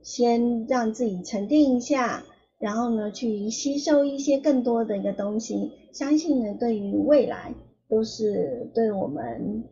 [0.03, 2.23] 先让自己沉淀一下，
[2.59, 5.73] 然后呢，去吸收一些更多的一个东西。
[5.95, 7.55] 相信呢，对于未来
[7.89, 9.65] 都是对我们，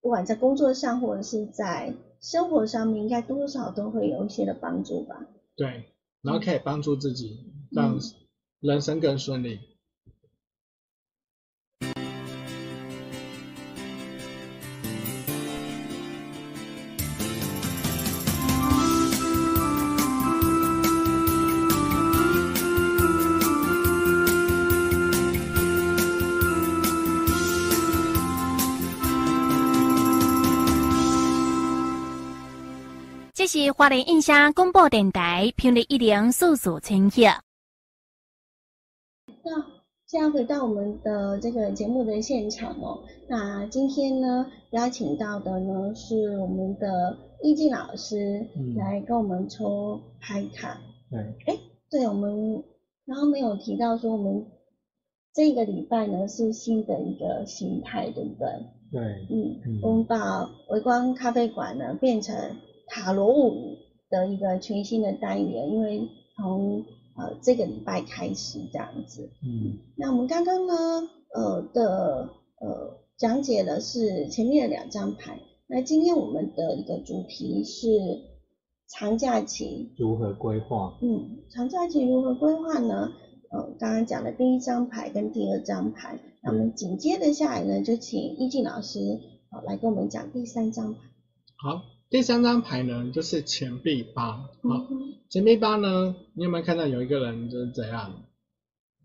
[0.00, 5.26] 不管在工作上或者是在生活上面，应该多少都会有一些的帮助吧。
[5.56, 5.86] 对，
[6.22, 7.38] 然后可以帮助自己，
[7.70, 7.98] 让
[8.60, 9.60] 人生更顺利。
[33.48, 37.22] 是华联印象广播电台频率一零四四千赫。
[39.42, 39.64] 那
[40.06, 50.78] 现在回到我们的这个节目的现场哦，那今天呢邀请到的呢是我们的易静老师来跟我们抽牌卡。
[51.10, 51.58] 对，哎，
[51.88, 52.62] 对，我们
[53.06, 54.46] 然后没有提到说我们
[55.32, 58.46] 这个礼拜呢是新的一个形态，对不对？
[58.92, 62.36] 对，嗯，我们把微光咖啡馆呢变成。
[62.88, 63.78] 塔罗物语
[64.10, 66.84] 的一个全新的单元，因为从
[67.16, 69.30] 呃这个礼拜开始这样子。
[69.42, 70.74] 嗯，那我们刚刚呢，
[71.34, 77.88] 呃的呃讲解的是前面的两张牌，那今天我们的一个主题是
[78.88, 80.98] 长假期如何规划？
[81.02, 83.12] 嗯，长假期如何规划呢？
[83.50, 88.98] 呃，刚刚讲的第一张牌跟第二张牌，那我们紧接着下来呢，就请易静老师
[89.50, 91.00] 好来跟我们讲第三张牌。
[91.56, 91.97] 好。
[92.10, 94.38] 第三张牌呢，就是钱币八。
[94.62, 94.86] 好，
[95.28, 98.22] 钱币八呢，你有没有看到有一个人就是怎样，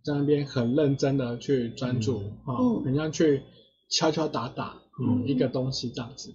[0.06, 3.42] 在那边很认真的去专注，哈，很像去
[3.90, 6.34] 敲敲打打，嗯，一个东西这样子。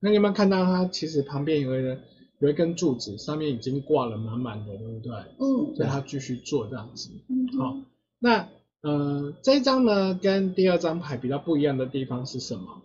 [0.00, 1.98] 那你有没有看到他其实旁边有一个
[2.40, 5.12] 有一根柱子，上面已经挂了满满的，对不对？
[5.38, 5.74] 嗯。
[5.74, 7.08] 所以他继续做这样子。
[7.30, 7.58] 嗯。
[7.58, 7.78] 好，
[8.18, 8.50] 那
[8.82, 12.82] 呃这一张呢，跟第二张牌比较不一样的地方是什么？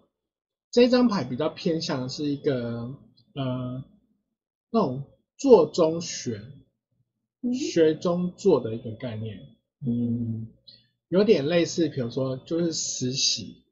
[0.72, 2.96] 这张牌比较偏向的是一个。
[3.38, 3.84] 呃，
[4.72, 5.04] 那种
[5.38, 6.42] 做中学，
[7.54, 9.38] 学中做的一个概念，
[9.86, 10.48] 嗯，
[11.08, 13.64] 有点类似，比如说就是实习，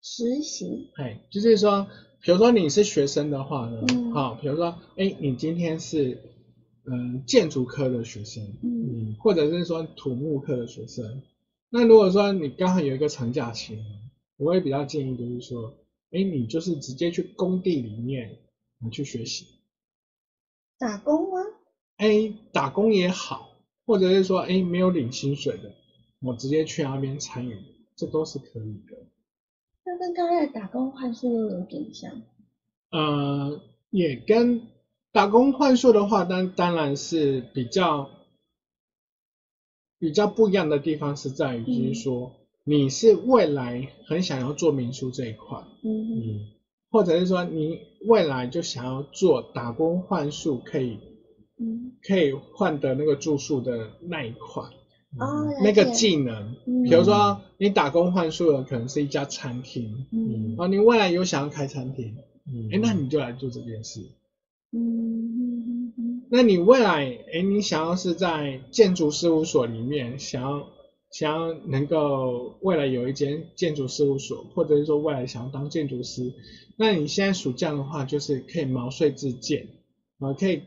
[0.00, 1.88] 实习，哎，就是说，
[2.20, 3.84] 比如说你是学生的话呢，
[4.14, 6.22] 好，比如说，哎，你今天是
[6.84, 11.22] 嗯建筑科的学生，嗯，或者是说土木科的学生，
[11.70, 13.76] 那如果说你刚好有一个长假期，
[14.36, 15.74] 我会比较建议就是说，
[16.12, 18.38] 哎，你就是直接去工地里面。
[18.82, 19.46] 你去学习，
[20.78, 21.38] 打工吗？
[21.98, 23.50] 哎，打工也好，
[23.86, 25.72] 或者是说，哎，没有领薪水的，
[26.20, 27.62] 我直接去那边参与，
[27.94, 29.06] 这都是可以的。
[29.84, 32.22] 那跟刚才的打工换宿又有点像。
[32.90, 34.66] 呃，也跟
[35.12, 38.10] 打工换宿的话，当当然是比较
[39.98, 42.32] 比较不一样的地方是在于，就是说
[42.64, 46.51] 你是未来很想要做民宿这一块，嗯嗯。
[46.92, 50.98] 或者是说你未来就想要做打工换宿，可以，
[51.58, 54.62] 嗯，可以换得那个住宿的那一块，
[55.18, 62.14] 哦，那个技能，比如说你打工换宿的可能是一家餐厅，嗯，啊，你未来有想要开餐厅，
[62.46, 64.00] 嗯，哎，那你就来做这件事，
[64.72, 70.68] 嗯，那你未来，哎，你想要是在建筑事务所里面想要。
[71.12, 76.32] 想要能够未来有一间建筑事务所，或者是说未来想要当建筑师，
[76.76, 79.68] 那你现在暑假的话，就是可以毛遂自荐，
[80.20, 80.62] 啊，可以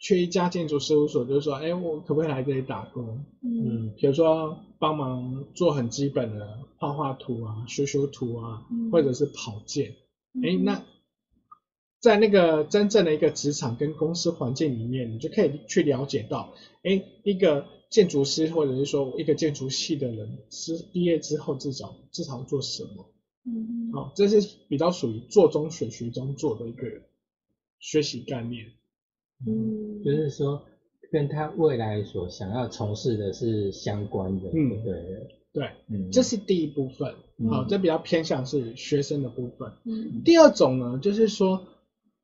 [0.00, 3.24] 去一家建筑事务所，就是说，哎，我可不可以来这里打工？
[3.40, 9.94] 嗯，比如说帮忙做很基本的画画图啊、修修图啊，或者是跑件，
[10.42, 10.82] 哎，那
[12.00, 16.52] 在那个真正的一个职场跟公司环境里面，你就可以去了解到，
[16.82, 17.64] 哎，一个。
[17.90, 23.10] 建筑师或者是说一个建筑系的人，是毕业之后至少至少做什么？
[23.46, 26.86] 嗯，好，这是比较属于做中学学中做的一个
[27.78, 28.66] 学习概念。
[29.46, 30.66] 嗯，就是说
[31.10, 34.50] 跟他未来所想要从事的是相关的。
[34.52, 37.14] 嗯，对对，嗯，这是第一部分。
[37.48, 39.72] 好，这比较偏向是学生的部分。
[39.84, 41.66] 嗯，第二种呢，就是说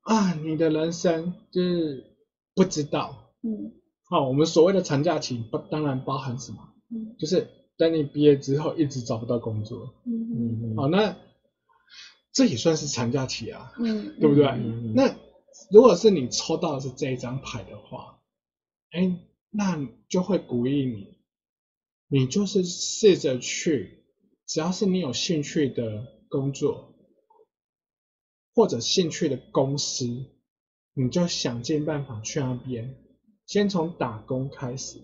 [0.01, 2.03] 啊，你的人生就是
[2.53, 3.31] 不知道。
[3.41, 3.71] 嗯。
[4.07, 6.73] 好，我们所谓的长假期不当然包含什么？
[6.91, 7.15] 嗯。
[7.17, 7.47] 就是
[7.77, 10.73] 等你毕业之后一直找不到工作，嗯。
[10.73, 11.15] 嗯好，那
[12.31, 14.45] 这也算是长假期啊，嗯，对不对？
[14.47, 15.15] 嗯那
[15.71, 18.19] 如果是你抽到的是这一张牌的话，
[18.91, 19.17] 哎，
[19.49, 21.17] 那就会鼓励你，
[22.07, 24.03] 你就是试着去，
[24.45, 26.93] 只要是你有兴趣的工作，
[28.53, 30.25] 或者兴趣的公司，
[30.93, 32.95] 你就想尽办法去那边，
[33.45, 34.99] 先从打工开始，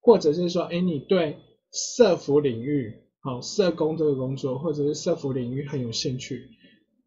[0.00, 1.38] 或者是说，哎，你对
[1.72, 6.48] 社服领域，好、社工这个工作，或者是社服领域很有兴趣，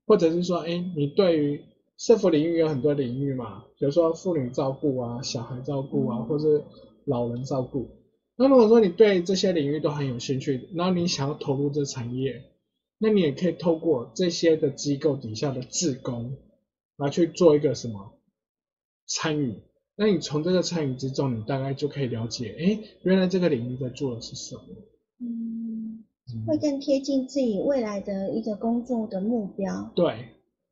[0.05, 1.65] 或者是说，哎，你对于
[1.97, 6.63] 社服领域有很多领域嘛，比如说妇女照顾啊、小孩照顾啊，嗯或是
[7.05, 7.89] 老人照顾。
[8.35, 12.53] 那如果说你对这些领域都很有兴趣，然后你想要投入这产业，
[12.97, 16.37] 那你也可以透过这些的机构底下的志工
[16.95, 18.13] 来去做一个什么
[19.07, 19.61] 参与。
[19.99, 24.61] 那你从这个参与之中，你大概就可以了解，哎，原来这个领域在做的是什么。
[25.19, 26.05] 嗯，
[26.47, 29.91] 会更贴近自己未来的一个工作的目标。
[29.93, 30.13] 对，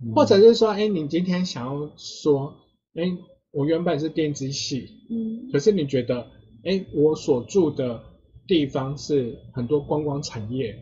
[0.02, 0.14] 嗯。
[0.16, 2.54] 或者是说，哎，你今天想要说，
[2.94, 3.04] 哎，
[3.52, 5.52] 我原本是电机系，嗯。
[5.52, 6.28] 可是你觉得，
[6.64, 8.02] 哎，我所住的
[8.48, 10.74] 地方是很多观光产业，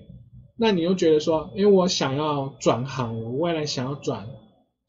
[0.56, 4.28] 那你又觉得说，哎，我想要转行，我未来想要转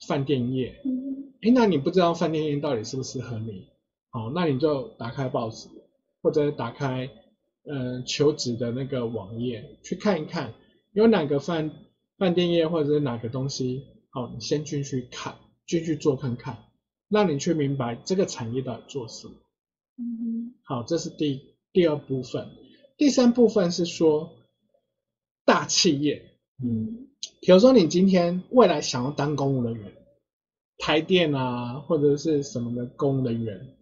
[0.06, 3.68] 饭店业，嗯哎，那你不知道饭店业到底适不适合你，
[4.10, 5.68] 好，那你就打开报纸，
[6.20, 7.08] 或者打开
[7.62, 10.54] 呃求职的那个网页去看一看，
[10.92, 11.70] 有哪个饭
[12.18, 15.36] 饭店业或者是哪个东西，好，你先进去看，
[15.68, 16.64] 进去做看看，
[17.08, 19.34] 让你去明白这个产业到底做什么。
[19.98, 22.48] 嗯好，这是第第二部分。
[22.96, 24.32] 第三部分是说
[25.44, 27.06] 大企业，嗯
[27.40, 29.92] 比如说你今天未来想要当公务人员，
[30.78, 33.74] 台电啊，或者是什么的公务人员，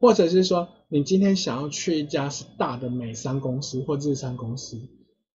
[0.00, 4.78] 或者是说你今天想要去一家是大的美商公司或日商公司，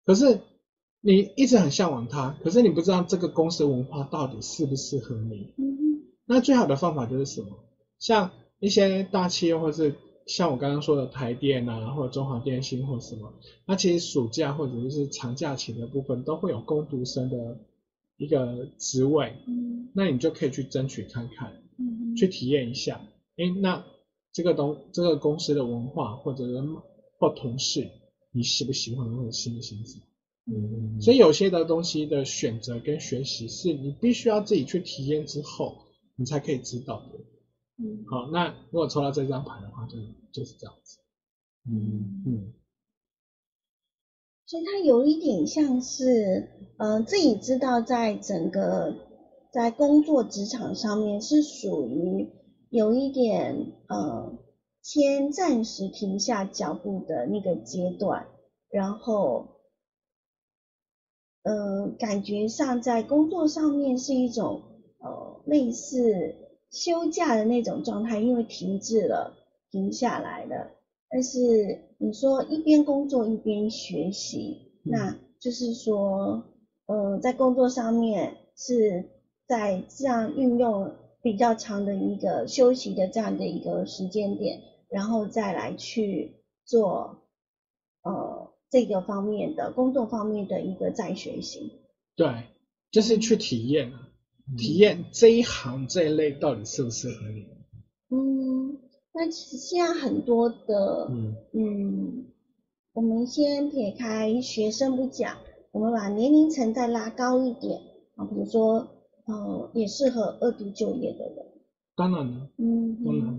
[0.04, 0.40] 可是
[1.00, 5.52] 你一直很向往它，可是你不知道这个公司文化到底适不适合你。
[5.58, 5.82] 嗯
[6.24, 7.48] 那最好的方法就是什么？
[7.98, 9.94] 像一些大企业，或是
[10.24, 13.34] 像我刚刚说的台电啊，或者中华电信或什么，
[13.66, 17.58] 那其实暑假或者是长假期的部分都会有工读生的
[18.22, 23.00] 一个职位，嗯那你就可以去争取看看，嗯去体验一下。
[23.36, 23.84] 诶，那
[24.32, 26.76] 这个东这个公司的文化或者人
[27.18, 27.90] 或同事，
[28.30, 30.00] 你喜不喜欢或者欣不欣赏？
[30.46, 37.18] 嗯所以有些的东西的选择跟学习，是你必须要自己去体验之后，你才可以知道的。
[37.78, 39.96] 嗯好，那如果抽到这张牌的话，就
[40.32, 40.98] 就是这样子。
[41.68, 42.52] 嗯嗯，
[44.52, 46.46] 所以它有一点像是，
[46.76, 48.94] 呃，自己知道在整个
[49.50, 52.28] 在工作职场上面是属于
[52.68, 54.30] 有一点呃
[54.82, 58.26] 先暂时停下脚步的那个阶段，
[58.68, 59.46] 然后，
[61.44, 64.60] 呃，感觉上在工作上面是一种
[64.98, 66.34] 呃类似
[66.70, 69.32] 休假的那种状态，因为停滞了，
[69.70, 70.72] 停下来了。
[71.08, 71.38] 但是
[72.02, 76.42] 你说一边工作一边学习，那就是说，
[76.86, 79.08] 呃，在工作上面是
[79.46, 87.22] 在这样运用比较长的一个休息的这样的一个时间点，然后再来去做
[88.02, 91.82] 呃这个方面的工作方面的一个再学习。
[92.16, 92.48] 对，
[92.90, 94.08] 就是去体验啊，
[94.58, 97.46] 体验这一行这一类到底适不适合你。
[98.10, 98.51] 嗯，
[99.14, 101.34] 那其实现在很多的，嗯。
[101.52, 102.24] 嗯，
[102.94, 105.36] 我们先撇开学生不讲，
[105.70, 107.80] 我们把年龄层再拉高一点
[108.16, 108.86] 啊，比如说，
[109.26, 111.46] 呃，也适合二度就业的人，
[111.94, 113.32] 当然了，嗯当然了，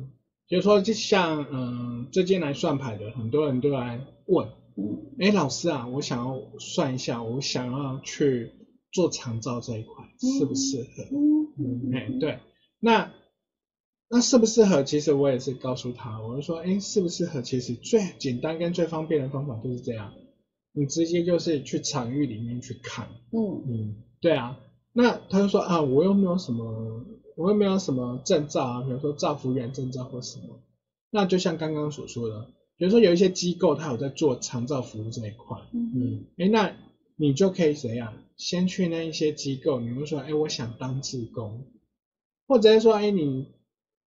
[0.48, 4.98] 比如说就像嗯、最近来算牌的很多人都来问，嗯。
[5.20, 8.52] 哎，老师啊，我想要算一下，我想要去
[8.92, 11.04] 做长照这一块，适不适合？
[11.12, 11.94] 嗯嗯。
[11.94, 12.40] 哎，对，
[12.80, 13.12] 那
[14.16, 14.84] 那适不适合？
[14.84, 17.42] 其实我也是告诉他，我就说，哎，适不适合？
[17.42, 20.14] 其实最简单跟最方便的方法就是这样，
[20.72, 24.60] 你直接就是去场域里面去看，嗯嗯对啊，
[24.94, 27.04] 那他就说啊，我又没有什么，
[27.36, 30.60] 我又没有什么证照啊，比如说照服员证照或什么，
[31.10, 36.76] 那就像刚刚所说的，比如说有一些机构它有在做长照服务这一块，嗯嗯哎，那
[37.16, 38.14] 你就可以怎样？
[38.38, 41.66] 先去那一些机构，你会说，哎，我想当志工，
[42.48, 43.48] 或者是说，哎，你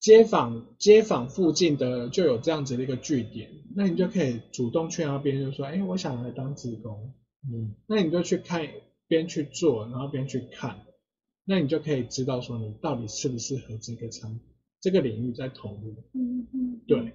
[0.04, 7.14] 街坊街坊附近的就有这样子的一个据点，那你就可以主动去那边，就说，哎，我想来当志工，
[7.50, 7.74] 嗯。
[7.86, 8.68] 那你就去看，
[9.08, 10.78] 边去做，然后边去看，
[11.46, 14.38] 那你就可以知道说你到底适不适合这个产
[14.78, 15.94] 这个领域在投入。
[16.12, 17.14] 嗯嗯，对，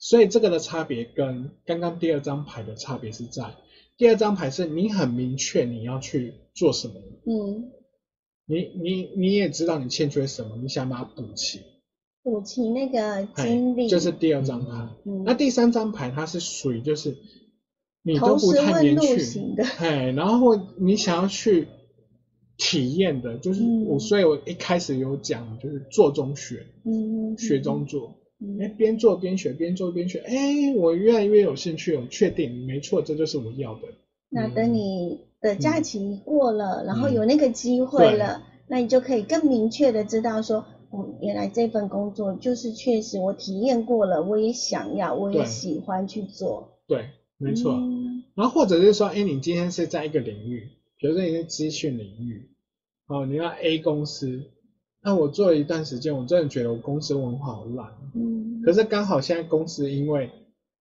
[0.00, 3.54] 所以这个的差别跟刚刚第二张牌的差别是在，
[3.96, 7.70] 第二张牌是你很明确你要去做什么，嗯，
[8.46, 11.60] 你你你也知道你欠缺什么，你想把它补齐，
[12.26, 14.88] 补齐那个哎经历，这是第二张牌。
[15.04, 17.16] 嗯那第三张牌它是属于就是
[18.02, 18.96] 你都投不太明
[19.54, 21.68] 的，哎，然后你想要去
[22.56, 33.82] 体验的，就是嗯我，所以我一开始有讲，就是做中学，嗯，学中做，嗯，哎，边做边学，边做边学，哎，我越来越有兴趣，我确定没错，这就是我要的。
[34.30, 40.64] 那等你的假期过了，然后嗯有那个机会了，那你就可以更明确的知道说，
[40.96, 46.78] 哦，原来这份工作就是确实我体验过了，我也想要，我也喜欢去做。
[46.86, 47.72] 对，没错。
[47.72, 50.68] 嗯然后或者是说，哎，你今天是在一个领域，
[50.98, 52.50] 比如说你是资讯领域，
[53.06, 54.42] 哦，你要 A 公司，
[55.02, 60.30] 那我做了一段时间，我真的觉得我公司文化好烂，嗯，可是刚好现在公司因为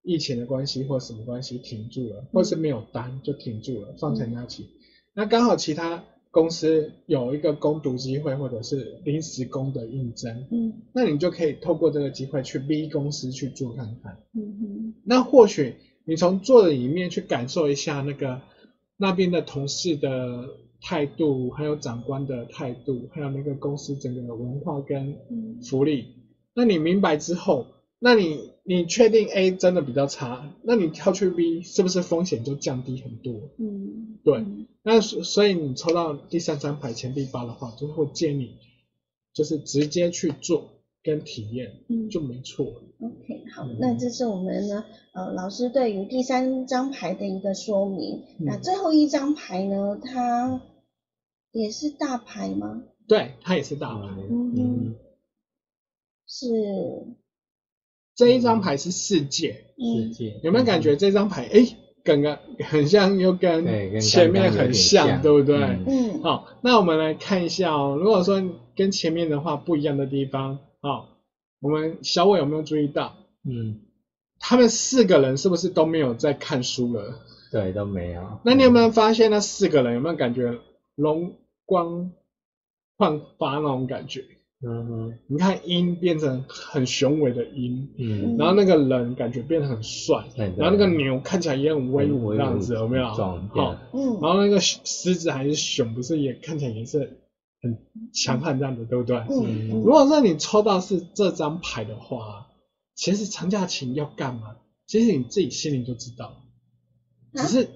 [0.04, 4.72] 疫情的关系或什么关系停住了，或是没有单就停住了，放产假期。
[5.14, 6.04] 那刚好其他
[6.36, 14.18] 公司有一个攻读机会或者是临时工的应征，嗯那你就可以透过这个机会去 B 公司去做看看。
[14.34, 18.42] 嗯哼那或许你从做的里面去感受一下那个
[18.98, 20.50] 那边的同事的
[20.82, 26.08] 态度，还有长官的态度，还有那个公司整个文化跟嗯福利。
[26.54, 27.66] 那你明白之后，
[28.06, 33.50] 那你你确定 A 真的比较差，那你跳去 B 是不是风险就降低很多？
[33.58, 38.58] 嗯，对嗯那所所以你抽到第三张牌前第八的话，就会建议你
[39.34, 40.70] 就是直接去做
[41.02, 42.84] 跟体验，嗯就没错了。
[43.00, 48.22] OK，好嗯，那这是我们呢，呃，老师对于第三张牌的一个说明。
[48.40, 50.62] 那嗯最后一张牌呢，它
[51.52, 52.84] 也是大牌吗？
[53.08, 54.06] 对，它也是大牌。
[54.30, 54.96] 嗯嗯，
[56.28, 56.46] 是，
[58.16, 61.50] 这一张牌是世界，嗯世界有没有感觉这张牌？
[61.52, 61.68] 哎，
[62.04, 63.66] 跟个很像，又跟
[64.00, 65.58] 前面很像，对不对？
[65.58, 67.98] 嗯嗯好，那我们来看一下哦。
[68.00, 68.42] 如果说
[68.76, 71.10] 跟前面的话不一样的地方，好，
[71.60, 73.82] 我们小伟有没有注意到，嗯，
[74.40, 77.20] 他们四个人是不是都没有在看书了？
[77.52, 78.40] 对，都没有。
[78.44, 80.60] 那你有没有发现那四个人有没有感觉
[80.96, 81.34] 容
[81.66, 82.12] 光
[82.98, 84.24] 焕发那种感觉？
[84.68, 90.26] 嗯哼你看鹰变成很雄伟的鹰，嗯，然后那个人感觉变得很帅，
[90.58, 93.08] 然后那个牛看起来也很威武这样子，武有没有？
[93.10, 97.20] 好，嗯然后那个狮子还是熊，不是也看起来也是
[97.62, 97.78] 很
[98.12, 99.18] 强悍这样子，对不对？
[99.30, 102.48] 嗯如果说你抽到是这张牌的话，
[102.96, 104.56] 其实长假期要干嘛？
[104.88, 106.42] 其实你自己心里就知道，
[107.34, 107.70] 只啊是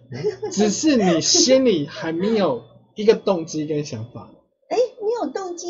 [0.51, 2.63] 只是你心里还没有
[2.95, 4.31] 一个动机跟想法。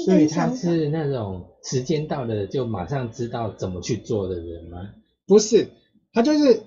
[0.06, 4.90] 所以他想法，是那种时间到了就马上知道怎么去做的人吗？
[5.28, 5.70] 不是，
[6.14, 6.62] 他就是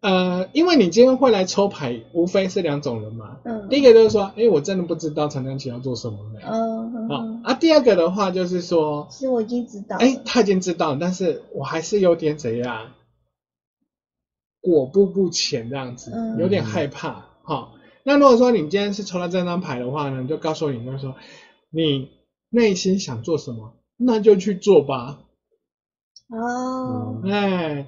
[0.00, 3.38] 呃，因为你今天会来抽牌，无非是两种人嘛。
[3.44, 6.40] 嗯，第一个就是说，哎，我真的不知道长假期要做什么呢。
[6.44, 12.92] 嗯，嗯好嗯啊，第二个的话就是说，是我已经知道了，哎，他已经知道，但是我还是有点怎样，
[14.60, 17.26] 果步不前这样子，嗯有点害怕。
[17.42, 17.74] 好、
[18.04, 21.16] 那如果说你今天是抽到这张牌的话呢，就告诉你，就是说
[21.70, 22.10] 你
[22.50, 25.20] 内心想做什么，那就去做吧。
[26.28, 27.86] 哦，哎，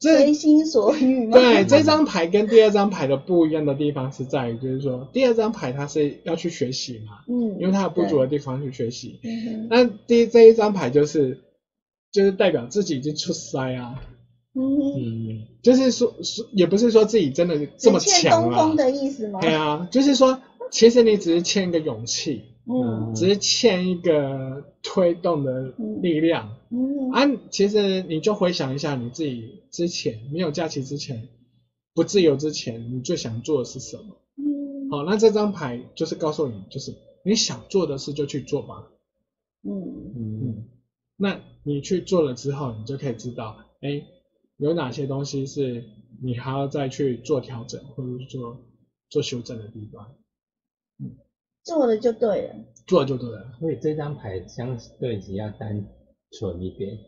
[0.00, 9.20] 这随心所欲嘛，对这张牌跟第二张牌的不一样的地方是在于，就是说第二张牌它是要去学习嘛，嗯，因为它有不足的地方去学习。
[9.22, 11.38] 嗯那第这一张牌就是
[12.10, 14.02] 就是代表自己已经出塞啊，
[14.56, 19.40] 嗯就是说说也不是说自己真的这么强啊，东风的意思吗？
[19.40, 20.40] 对啊，就是说
[20.72, 26.56] 其实你只是欠一个勇气，嗯只是欠一个推动的力量。
[26.70, 31.28] 嗯啊，其实你就回想一下你自己之前没有假期之前，
[31.94, 34.16] 不自由之前，你最想做的是什么？
[34.36, 36.94] 嗯好，那这张牌就是告诉你，就是
[37.24, 38.88] 你想做的事就去做吧。
[39.64, 40.68] 嗯嗯，
[41.16, 44.02] 那你去做了之后，你就可以知道，哎，
[44.56, 45.84] 有哪些东西是
[46.22, 48.56] 你还要再去做调整或者是做
[49.08, 50.14] 做修正的地方，
[51.64, 52.54] 做了就对了，
[52.86, 53.52] 做了就对了。
[53.60, 55.84] 所以这张牌相对比较单
[56.32, 56.98] 纯一点，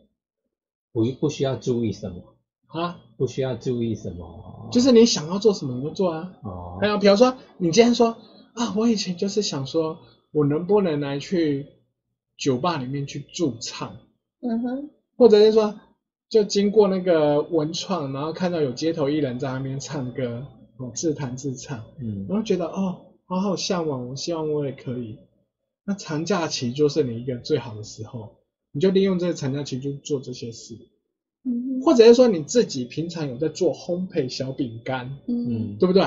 [0.93, 2.35] 不不需要注意什么，
[2.67, 6.33] 啊，不需要注意什么，就是你想要做什么你就做啊。
[6.43, 6.77] 哦。
[6.81, 8.17] 还，有比如说，你今天说
[8.53, 9.97] 啊，我以前就是想说，
[10.31, 11.67] 我能不能来去
[12.37, 13.97] 酒吧里面去驻唱，
[14.41, 15.75] 嗯哼，或者是说，
[16.29, 20.45] 就经过那个文创，然后看到有街头艺人在那边唱歌，
[20.77, 22.25] 哦，自弹自唱，嗯。
[22.29, 25.17] 然后觉得哦，好好向往，我希望我也可以。
[25.83, 28.35] 那长假期就是你一个最好的时候，
[28.71, 30.75] 你就利用这个长假期去做这些事。
[31.47, 36.01] 嗯或者是说你自己平常有在做烘焙小饼干，嗯嗯对不对？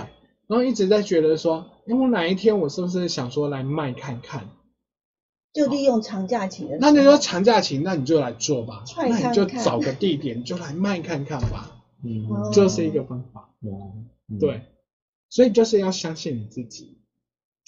[0.48, 4.48] 然后一直在觉得说，哎，我哪一天我是不是想说来卖看看？
[5.52, 13.50] 就利用长假期的，那你说长假期，那你就来做吧， 踹那你就找个地点就来卖看看吧，嗯哦这是一个方法。
[13.62, 14.62] 嗯对，
[15.30, 16.97] 所以就是要相信你自己。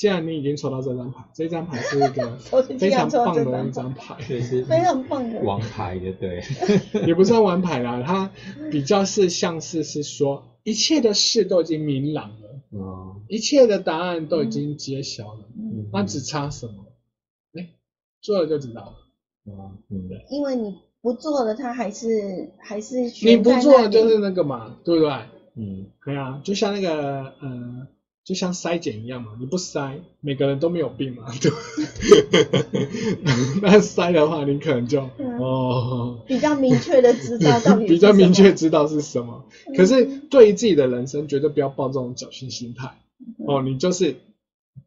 [0.01, 2.35] 既然你已经抽到这张牌，这张牌是一个
[2.81, 5.39] 非常棒的一张牌，这 是非常棒的。
[5.43, 6.43] 王牌的，对，
[7.07, 8.31] 也不算玩牌啦，它
[8.71, 15.91] 比较是像是是说一切的事都已经明朗了，嗯，一切的答案都已经揭晓了，嗯。
[15.93, 16.87] 那只差什么？
[17.53, 17.69] 哎，
[18.23, 19.53] 做了就知道了。
[19.53, 25.13] 哦，嗯，因为你不做了，它还是还是你不做就是那个嘛，对不对？
[25.57, 27.87] 嗯，对啊，就像那个呃，
[28.25, 31.51] 就像筛检一样嘛，你不筛，每个人都没有病嘛，对。
[33.63, 39.45] 那筛的话，你可能就嗯哦， 比较明确的知道到底 比较明确知道是什么。
[39.69, 42.99] 嗯可是对于自己的人生，绝对不要抱这种侥幸心态
[43.39, 43.63] 嗯哦。
[43.63, 44.17] 你就是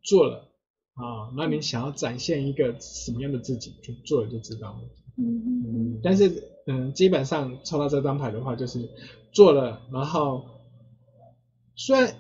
[0.04, 0.48] 做了
[0.96, 4.80] 啊，那你想要展现一个什么样的自己，就做了就知道了。
[5.16, 8.88] 什么，嗯嗯但是嗯，基本上抽到这张牌的话，就是
[9.32, 10.44] 做了，然后
[11.76, 12.14] 虽然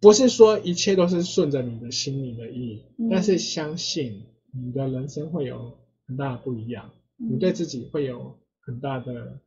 [0.00, 4.22] 不是说一切都是顺着你的心里的意，嗯但是相信
[4.52, 9.40] 你的人生会有很大的不一样，嗯你对自己会有很大的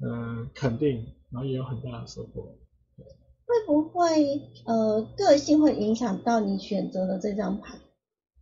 [0.00, 2.56] 呃肯定，然后也有很大的收获。
[3.46, 7.78] 会不会呃个性会影响到你选择的这张牌？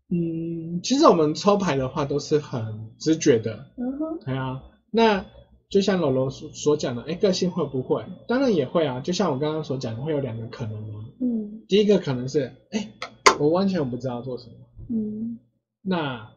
[0.08, 5.26] 嗯，其实我们抽牌的话都是很直觉的，嗯哼，对啊，那
[5.72, 8.04] 就像柔柔所所讲的，哎，个性会不会？
[8.28, 11.06] 当然也会啊，就像我刚刚所讲的，会有两个可能啊。
[11.18, 11.62] 嗯。
[11.66, 12.92] 第一个可能是，哎，
[13.40, 14.54] 我完全不知道做什么，
[14.90, 15.38] 嗯。
[15.80, 16.30] 那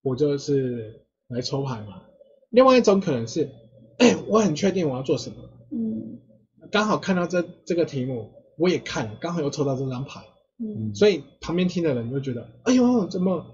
[0.00, 2.02] 我就是来抽牌嘛。
[2.50, 3.50] 另外一种可能是，
[3.98, 5.36] 哎， 我很确定我要做什么，
[5.72, 6.20] 嗯。
[6.70, 10.20] 刚好看到这这个题目，我也看了，刚好又抽到这张牌，
[10.60, 10.94] 嗯。
[10.94, 13.44] 所以旁边听的人就觉得，哎呦，怎么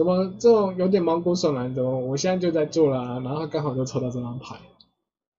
[0.00, 4.56] 怎么这种有点毛骨悚然，怎么我现在就在做了、啊，然后刚好就抽到这张牌，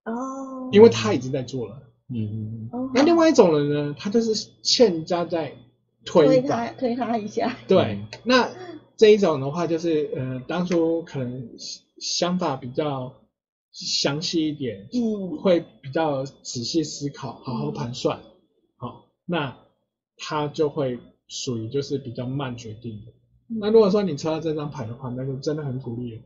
[0.05, 1.82] 哦，因为他已经在做了。
[2.14, 2.91] 嗯哦。
[2.93, 5.55] 那另外一种人呢，他就是欠家在
[6.05, 8.51] 推推，他推他一下，对，那
[8.97, 11.49] 这一种的话，就是呃，当初可能
[11.97, 13.14] 想法比较
[13.72, 15.39] 详细一点，嗯。
[15.39, 18.20] 会比较仔细思考，好好盘算，
[18.78, 19.57] 好，那
[20.18, 23.12] 他就会属于就是比较慢决定的。
[23.60, 26.22] 那如果说你抽到这张牌的话，那就真的很鼓励。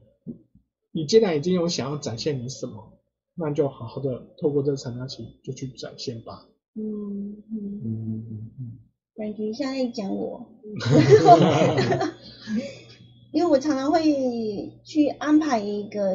[0.92, 2.94] 你既然已经有想要展现你什么，
[3.36, 6.46] 那就好好的透过这个成长期就去展现吧。
[6.76, 7.36] 嗯。
[7.52, 8.72] 嗯，嗯嗯。
[9.16, 10.46] 感觉像在讲我，
[13.32, 16.10] 因为我常常会去安排一个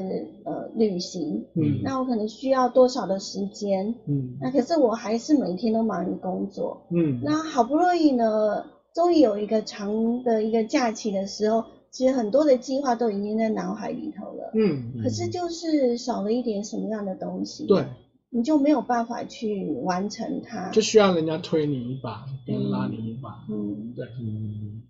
[0.44, 1.80] 呃旅行，嗯。
[1.82, 4.36] 那我可能需要多少的时间，嗯。
[4.40, 7.20] 那可是我还是每天都忙于工作，嗯。
[7.22, 8.64] 那好不容易呢，
[8.94, 17.86] 终于有一个长的一个假期的时候，其实很多的计划都已经在脑海里头了，嗯，可是就是少了一点什么样的东西，对，，
[18.30, 23.44] 你就没有办法去完成它，就需要人家推你一把，跟拉你一把。
[23.48, 24.82] 嗯，对，嗯，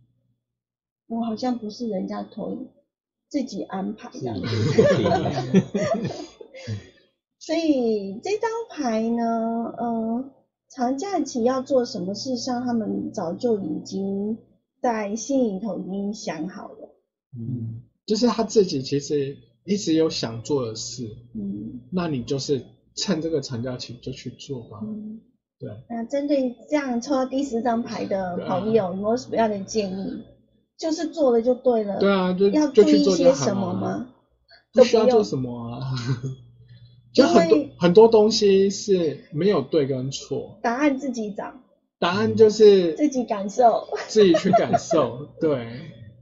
[1.08, 2.42] 我好像不是人家推，
[3.28, 4.46] 自己安排这样子。
[4.46, 4.82] 是。
[7.42, 9.24] 所以这张牌呢，
[9.78, 10.24] 呃，
[10.70, 14.38] 长假期要做什么事上，他们早就已经
[14.80, 16.96] 在心里头已经想好了。
[17.36, 22.64] 嗯就是他自己其实一直有想做的事，嗯那你就是
[22.94, 24.80] 趁这个长假期就去做吧。
[24.82, 25.20] 嗯。
[25.58, 30.22] 对，那针对这样抽到第十张牌的朋友，有没有什么样的建议？
[30.78, 31.98] 就是做了就对了。
[32.00, 33.78] 对啊，就要注意些做就好什么了？
[33.78, 34.08] 吗？
[34.72, 35.80] 不需要做什么啊。
[37.12, 41.52] 就很多很多东西是没有对跟错，答案自己找，
[41.98, 43.88] 答案就是自己感受。
[44.08, 45.26] 自己去感受。
[45.40, 45.66] 对，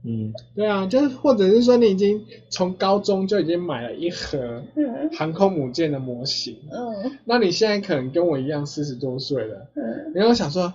[0.03, 0.33] 嗯。
[0.55, 5.09] 对啊，就是或者是说你已经从高中就已经买了一盒嗯。
[5.11, 7.11] 航空母舰的模型，嗯。
[7.25, 10.11] 那你现在可能跟我一样四十多岁了，嗯。
[10.15, 10.73] 你要想说啊，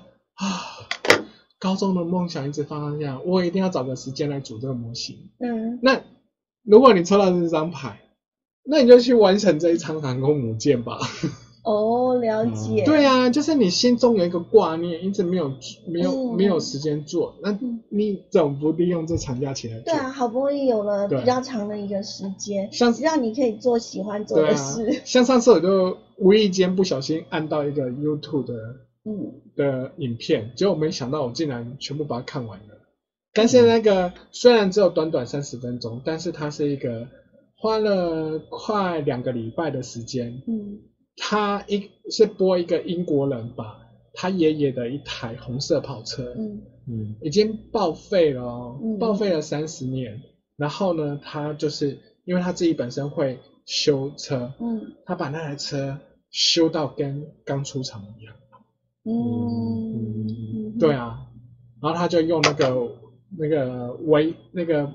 [1.58, 5.16] 高中的梦想一直放在这样，我一定要找个时间来组这个模型。
[5.40, 5.80] 嗯。
[5.82, 6.00] 那
[6.62, 7.98] 如果你抽到这张牌，
[8.64, 10.98] 那你就去完成这一场航空母舰吧。
[11.62, 12.84] 哦，了解。
[12.86, 15.50] 对啊，就是你心中有一个挂念，一直没有
[15.86, 19.84] 没有、嗯没有时间做，那嗯你怎么不利用这长假期来做？
[19.84, 28.54] 对啊，好不容易有了比较长的一个时间，像让你可以做喜欢做的事。，像上次我就无意间不小心按到一个 YouTube 的
[29.06, 32.64] 嗯的影片，结果没想到我竟然全部把它看完了。
[33.32, 37.06] 但是那个虽然只有短短三十分钟，但是它是一个
[37.56, 40.80] 花了快两个礼拜的时间，嗯。
[41.16, 43.78] 他一是播一个英国人吧
[44.14, 46.62] 他爷爷的一台红色跑车，嗯。
[46.86, 48.98] 嗯已经报废了哦，嗯。
[48.98, 50.20] 报废了三十年。
[50.56, 54.92] 然后呢，他就是因为他自己本身会修车，嗯。
[55.04, 55.98] 他把那台车
[56.30, 58.34] 修到跟刚出厂一样。
[59.04, 60.72] 嗯。
[60.74, 61.26] 嗯，对啊，
[61.80, 62.96] 然后他就用那个
[63.38, 64.92] 那个微那个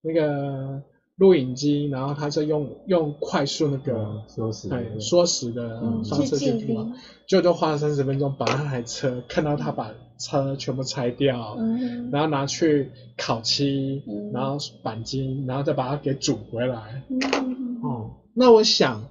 [0.00, 0.82] 那个
[1.22, 6.02] 录影机，然后他就用用快速那个嗯缩时对缩时的嗯。
[6.04, 6.90] 方式去记去录录，
[7.28, 12.10] 就都花了三十分钟把那台车看到他把车全部拆掉，嗯。
[12.10, 14.32] 然后拿去烤漆，嗯。
[14.32, 17.00] 然后钣金，然后再把它给煮回来。
[17.08, 17.80] 嗯。
[17.84, 19.08] 哦，那我想，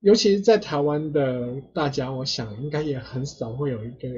[0.00, 4.08] 尤其是在台湾的大家，我想应该也很少会有一个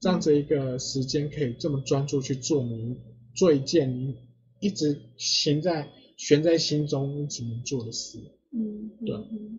[0.00, 2.94] 这样子一个时间可以这么专注去做你
[3.34, 4.16] 做一件你
[4.60, 5.88] 一直行在
[6.24, 8.16] 悬在心中一直能做的事。
[8.52, 9.58] 嗯，对嗯，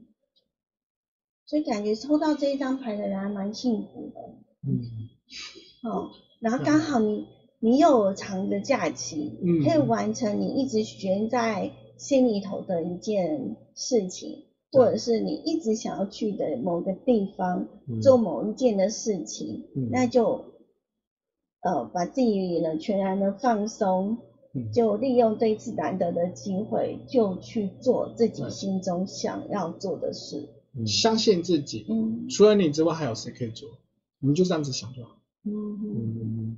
[1.45, 4.21] 所以感觉抽到这一张牌的人还蛮幸福的。
[4.65, 4.79] 嗯。
[5.83, 6.09] 哦，
[6.39, 7.27] 然后刚好你
[7.59, 9.61] 你有长的假期，嗯。
[9.65, 18.01] 可以完成你一直悬在心里头的一件事情，对或者是你一直想要去的某个地方，嗯。
[18.01, 19.89] 做某一件的事情，嗯。
[19.91, 20.45] 那就
[21.59, 24.17] 呃把自己呢全然的放松，嗯
[24.71, 30.49] 就利用这一次难得的机会，就去做自己心中想要做的事。
[30.75, 33.69] 嗯相信自己，嗯除了你之外还有谁可以做？
[34.21, 35.17] 我们就这样子想就好。
[35.43, 35.51] 嗯
[35.83, 36.17] 嗯。
[36.21, 36.57] 嗯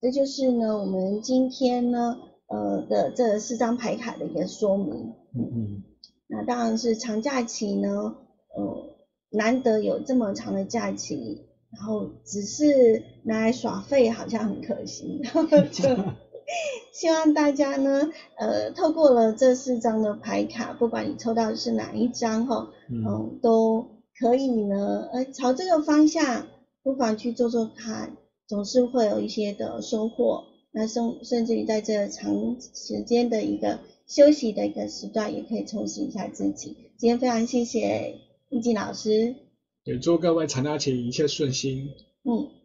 [0.00, 5.12] 这就是呢，我们今天呢，呃的这四张牌卡的一个说明。
[5.34, 5.82] 嗯嗯
[6.28, 8.14] 那当然是长假期呢，
[8.54, 8.96] 呃，
[9.30, 15.20] 难得有这么长的假期，然后只是拿来耍废，好像很可惜。
[16.48, 23.86] 就 希望大家呢，呃，透过了这四张的牌卡，不管你抽到的是哪一张哈，嗯嗯，都
[24.18, 26.46] 可以呢，呃，朝这个方向，
[26.82, 30.44] 不妨去做做看，总是会有一些的收获。
[30.70, 36.76] 那甚甚至于在这长时间的一个休息的一个时段，也可以充实一下自己。
[36.98, 38.16] 今天非常谢谢
[38.50, 39.34] 易静老师，
[39.84, 41.88] 也，祝各位长假期一切顺心。
[42.24, 42.57] 嗯。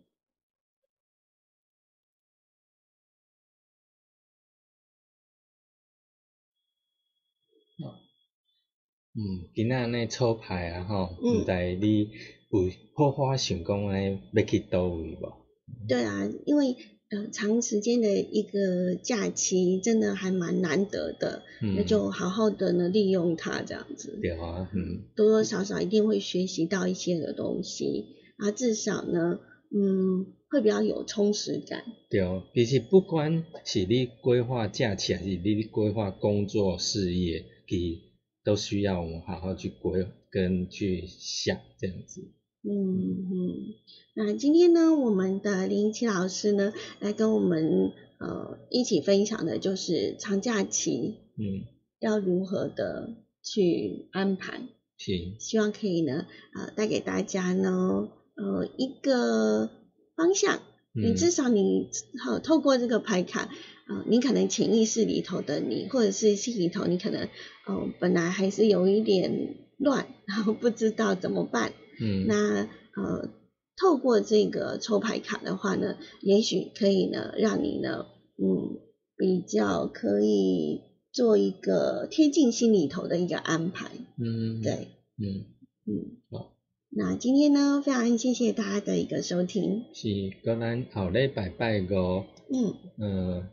[9.16, 11.42] 嗯，今仔呢抽牌啊吼，嗯。
[11.42, 12.10] 毋知你
[12.50, 15.88] 有好好想讲安尼要去倒位无？
[15.88, 16.76] 对啊，因为
[17.10, 21.76] 呃长时间的一个假期真的还蛮难得的，嗯。
[21.76, 25.04] 那就好好的呢利用它这样子，对啊，嗯。
[25.16, 28.06] 多多少少一定会学习到一些的东西，
[28.38, 29.40] 啊至少呢，
[29.72, 31.84] 嗯会比较有充实感。
[32.10, 32.22] 对，
[32.56, 38.02] 其实不管是你规划假期，还是你规划工作事业，其实
[38.44, 42.22] 都需要我们好好去规跟去想这样子。
[42.66, 43.76] 嗯嗯，
[44.14, 51.68] 那今天呢，我们的林奇老师呢，来跟我们呃一起分享的就是长假期嗯，
[52.00, 54.62] 要如何的去安排，
[54.98, 56.26] 是，希望可以呢
[56.56, 59.70] 呃带给大家呢呃一个
[60.16, 60.62] 方向。
[60.96, 61.90] 你嗯至少你
[62.24, 63.50] 好透过这个牌卡，
[63.88, 67.28] 呃，你可能潜意识里头的你，或者是心里头，你可能
[67.68, 71.74] 呃本来还是有一点乱，然后不知道怎么办。
[72.02, 72.64] 嗯，那
[72.96, 73.30] 呃，
[73.76, 78.06] 透过这个抽牌卡的话呢，也许可以呢，让你呢，
[78.38, 78.80] 嗯，
[79.18, 80.82] 比较可以
[81.12, 83.92] 做一个贴近心里头的一个安排。
[84.18, 85.46] 嗯，对，嗯，
[85.86, 86.18] 嗯。
[86.32, 86.56] 好，
[86.90, 89.84] 那今天呢，非常谢谢大家的一个收听。
[89.94, 90.08] 是，
[90.44, 93.50] 个咱后礼拜拜五，嗯，呃，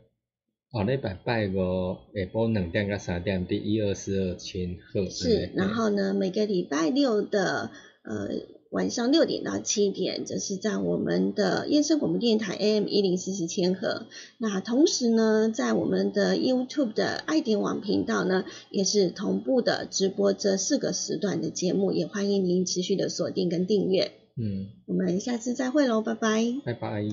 [0.71, 5.09] 后礼拜拜五下晡两点到三点，第一二四二千赫。
[5.09, 7.71] 是，然后呢，每个礼拜六的
[8.03, 8.29] 呃
[8.69, 14.07] 晚上六点到七点，这是在我们的燕声广播电台 AM 一零四四千赫。
[14.37, 24.13] 那同时呢，在我们的 YouTube 的爱点网频道呢，也是同步的直播这四个时段的节目，也欢迎您持续的锁定跟订阅。
[24.37, 26.45] 嗯，我们下次再会喽，拜拜。
[26.63, 27.03] 拜拜。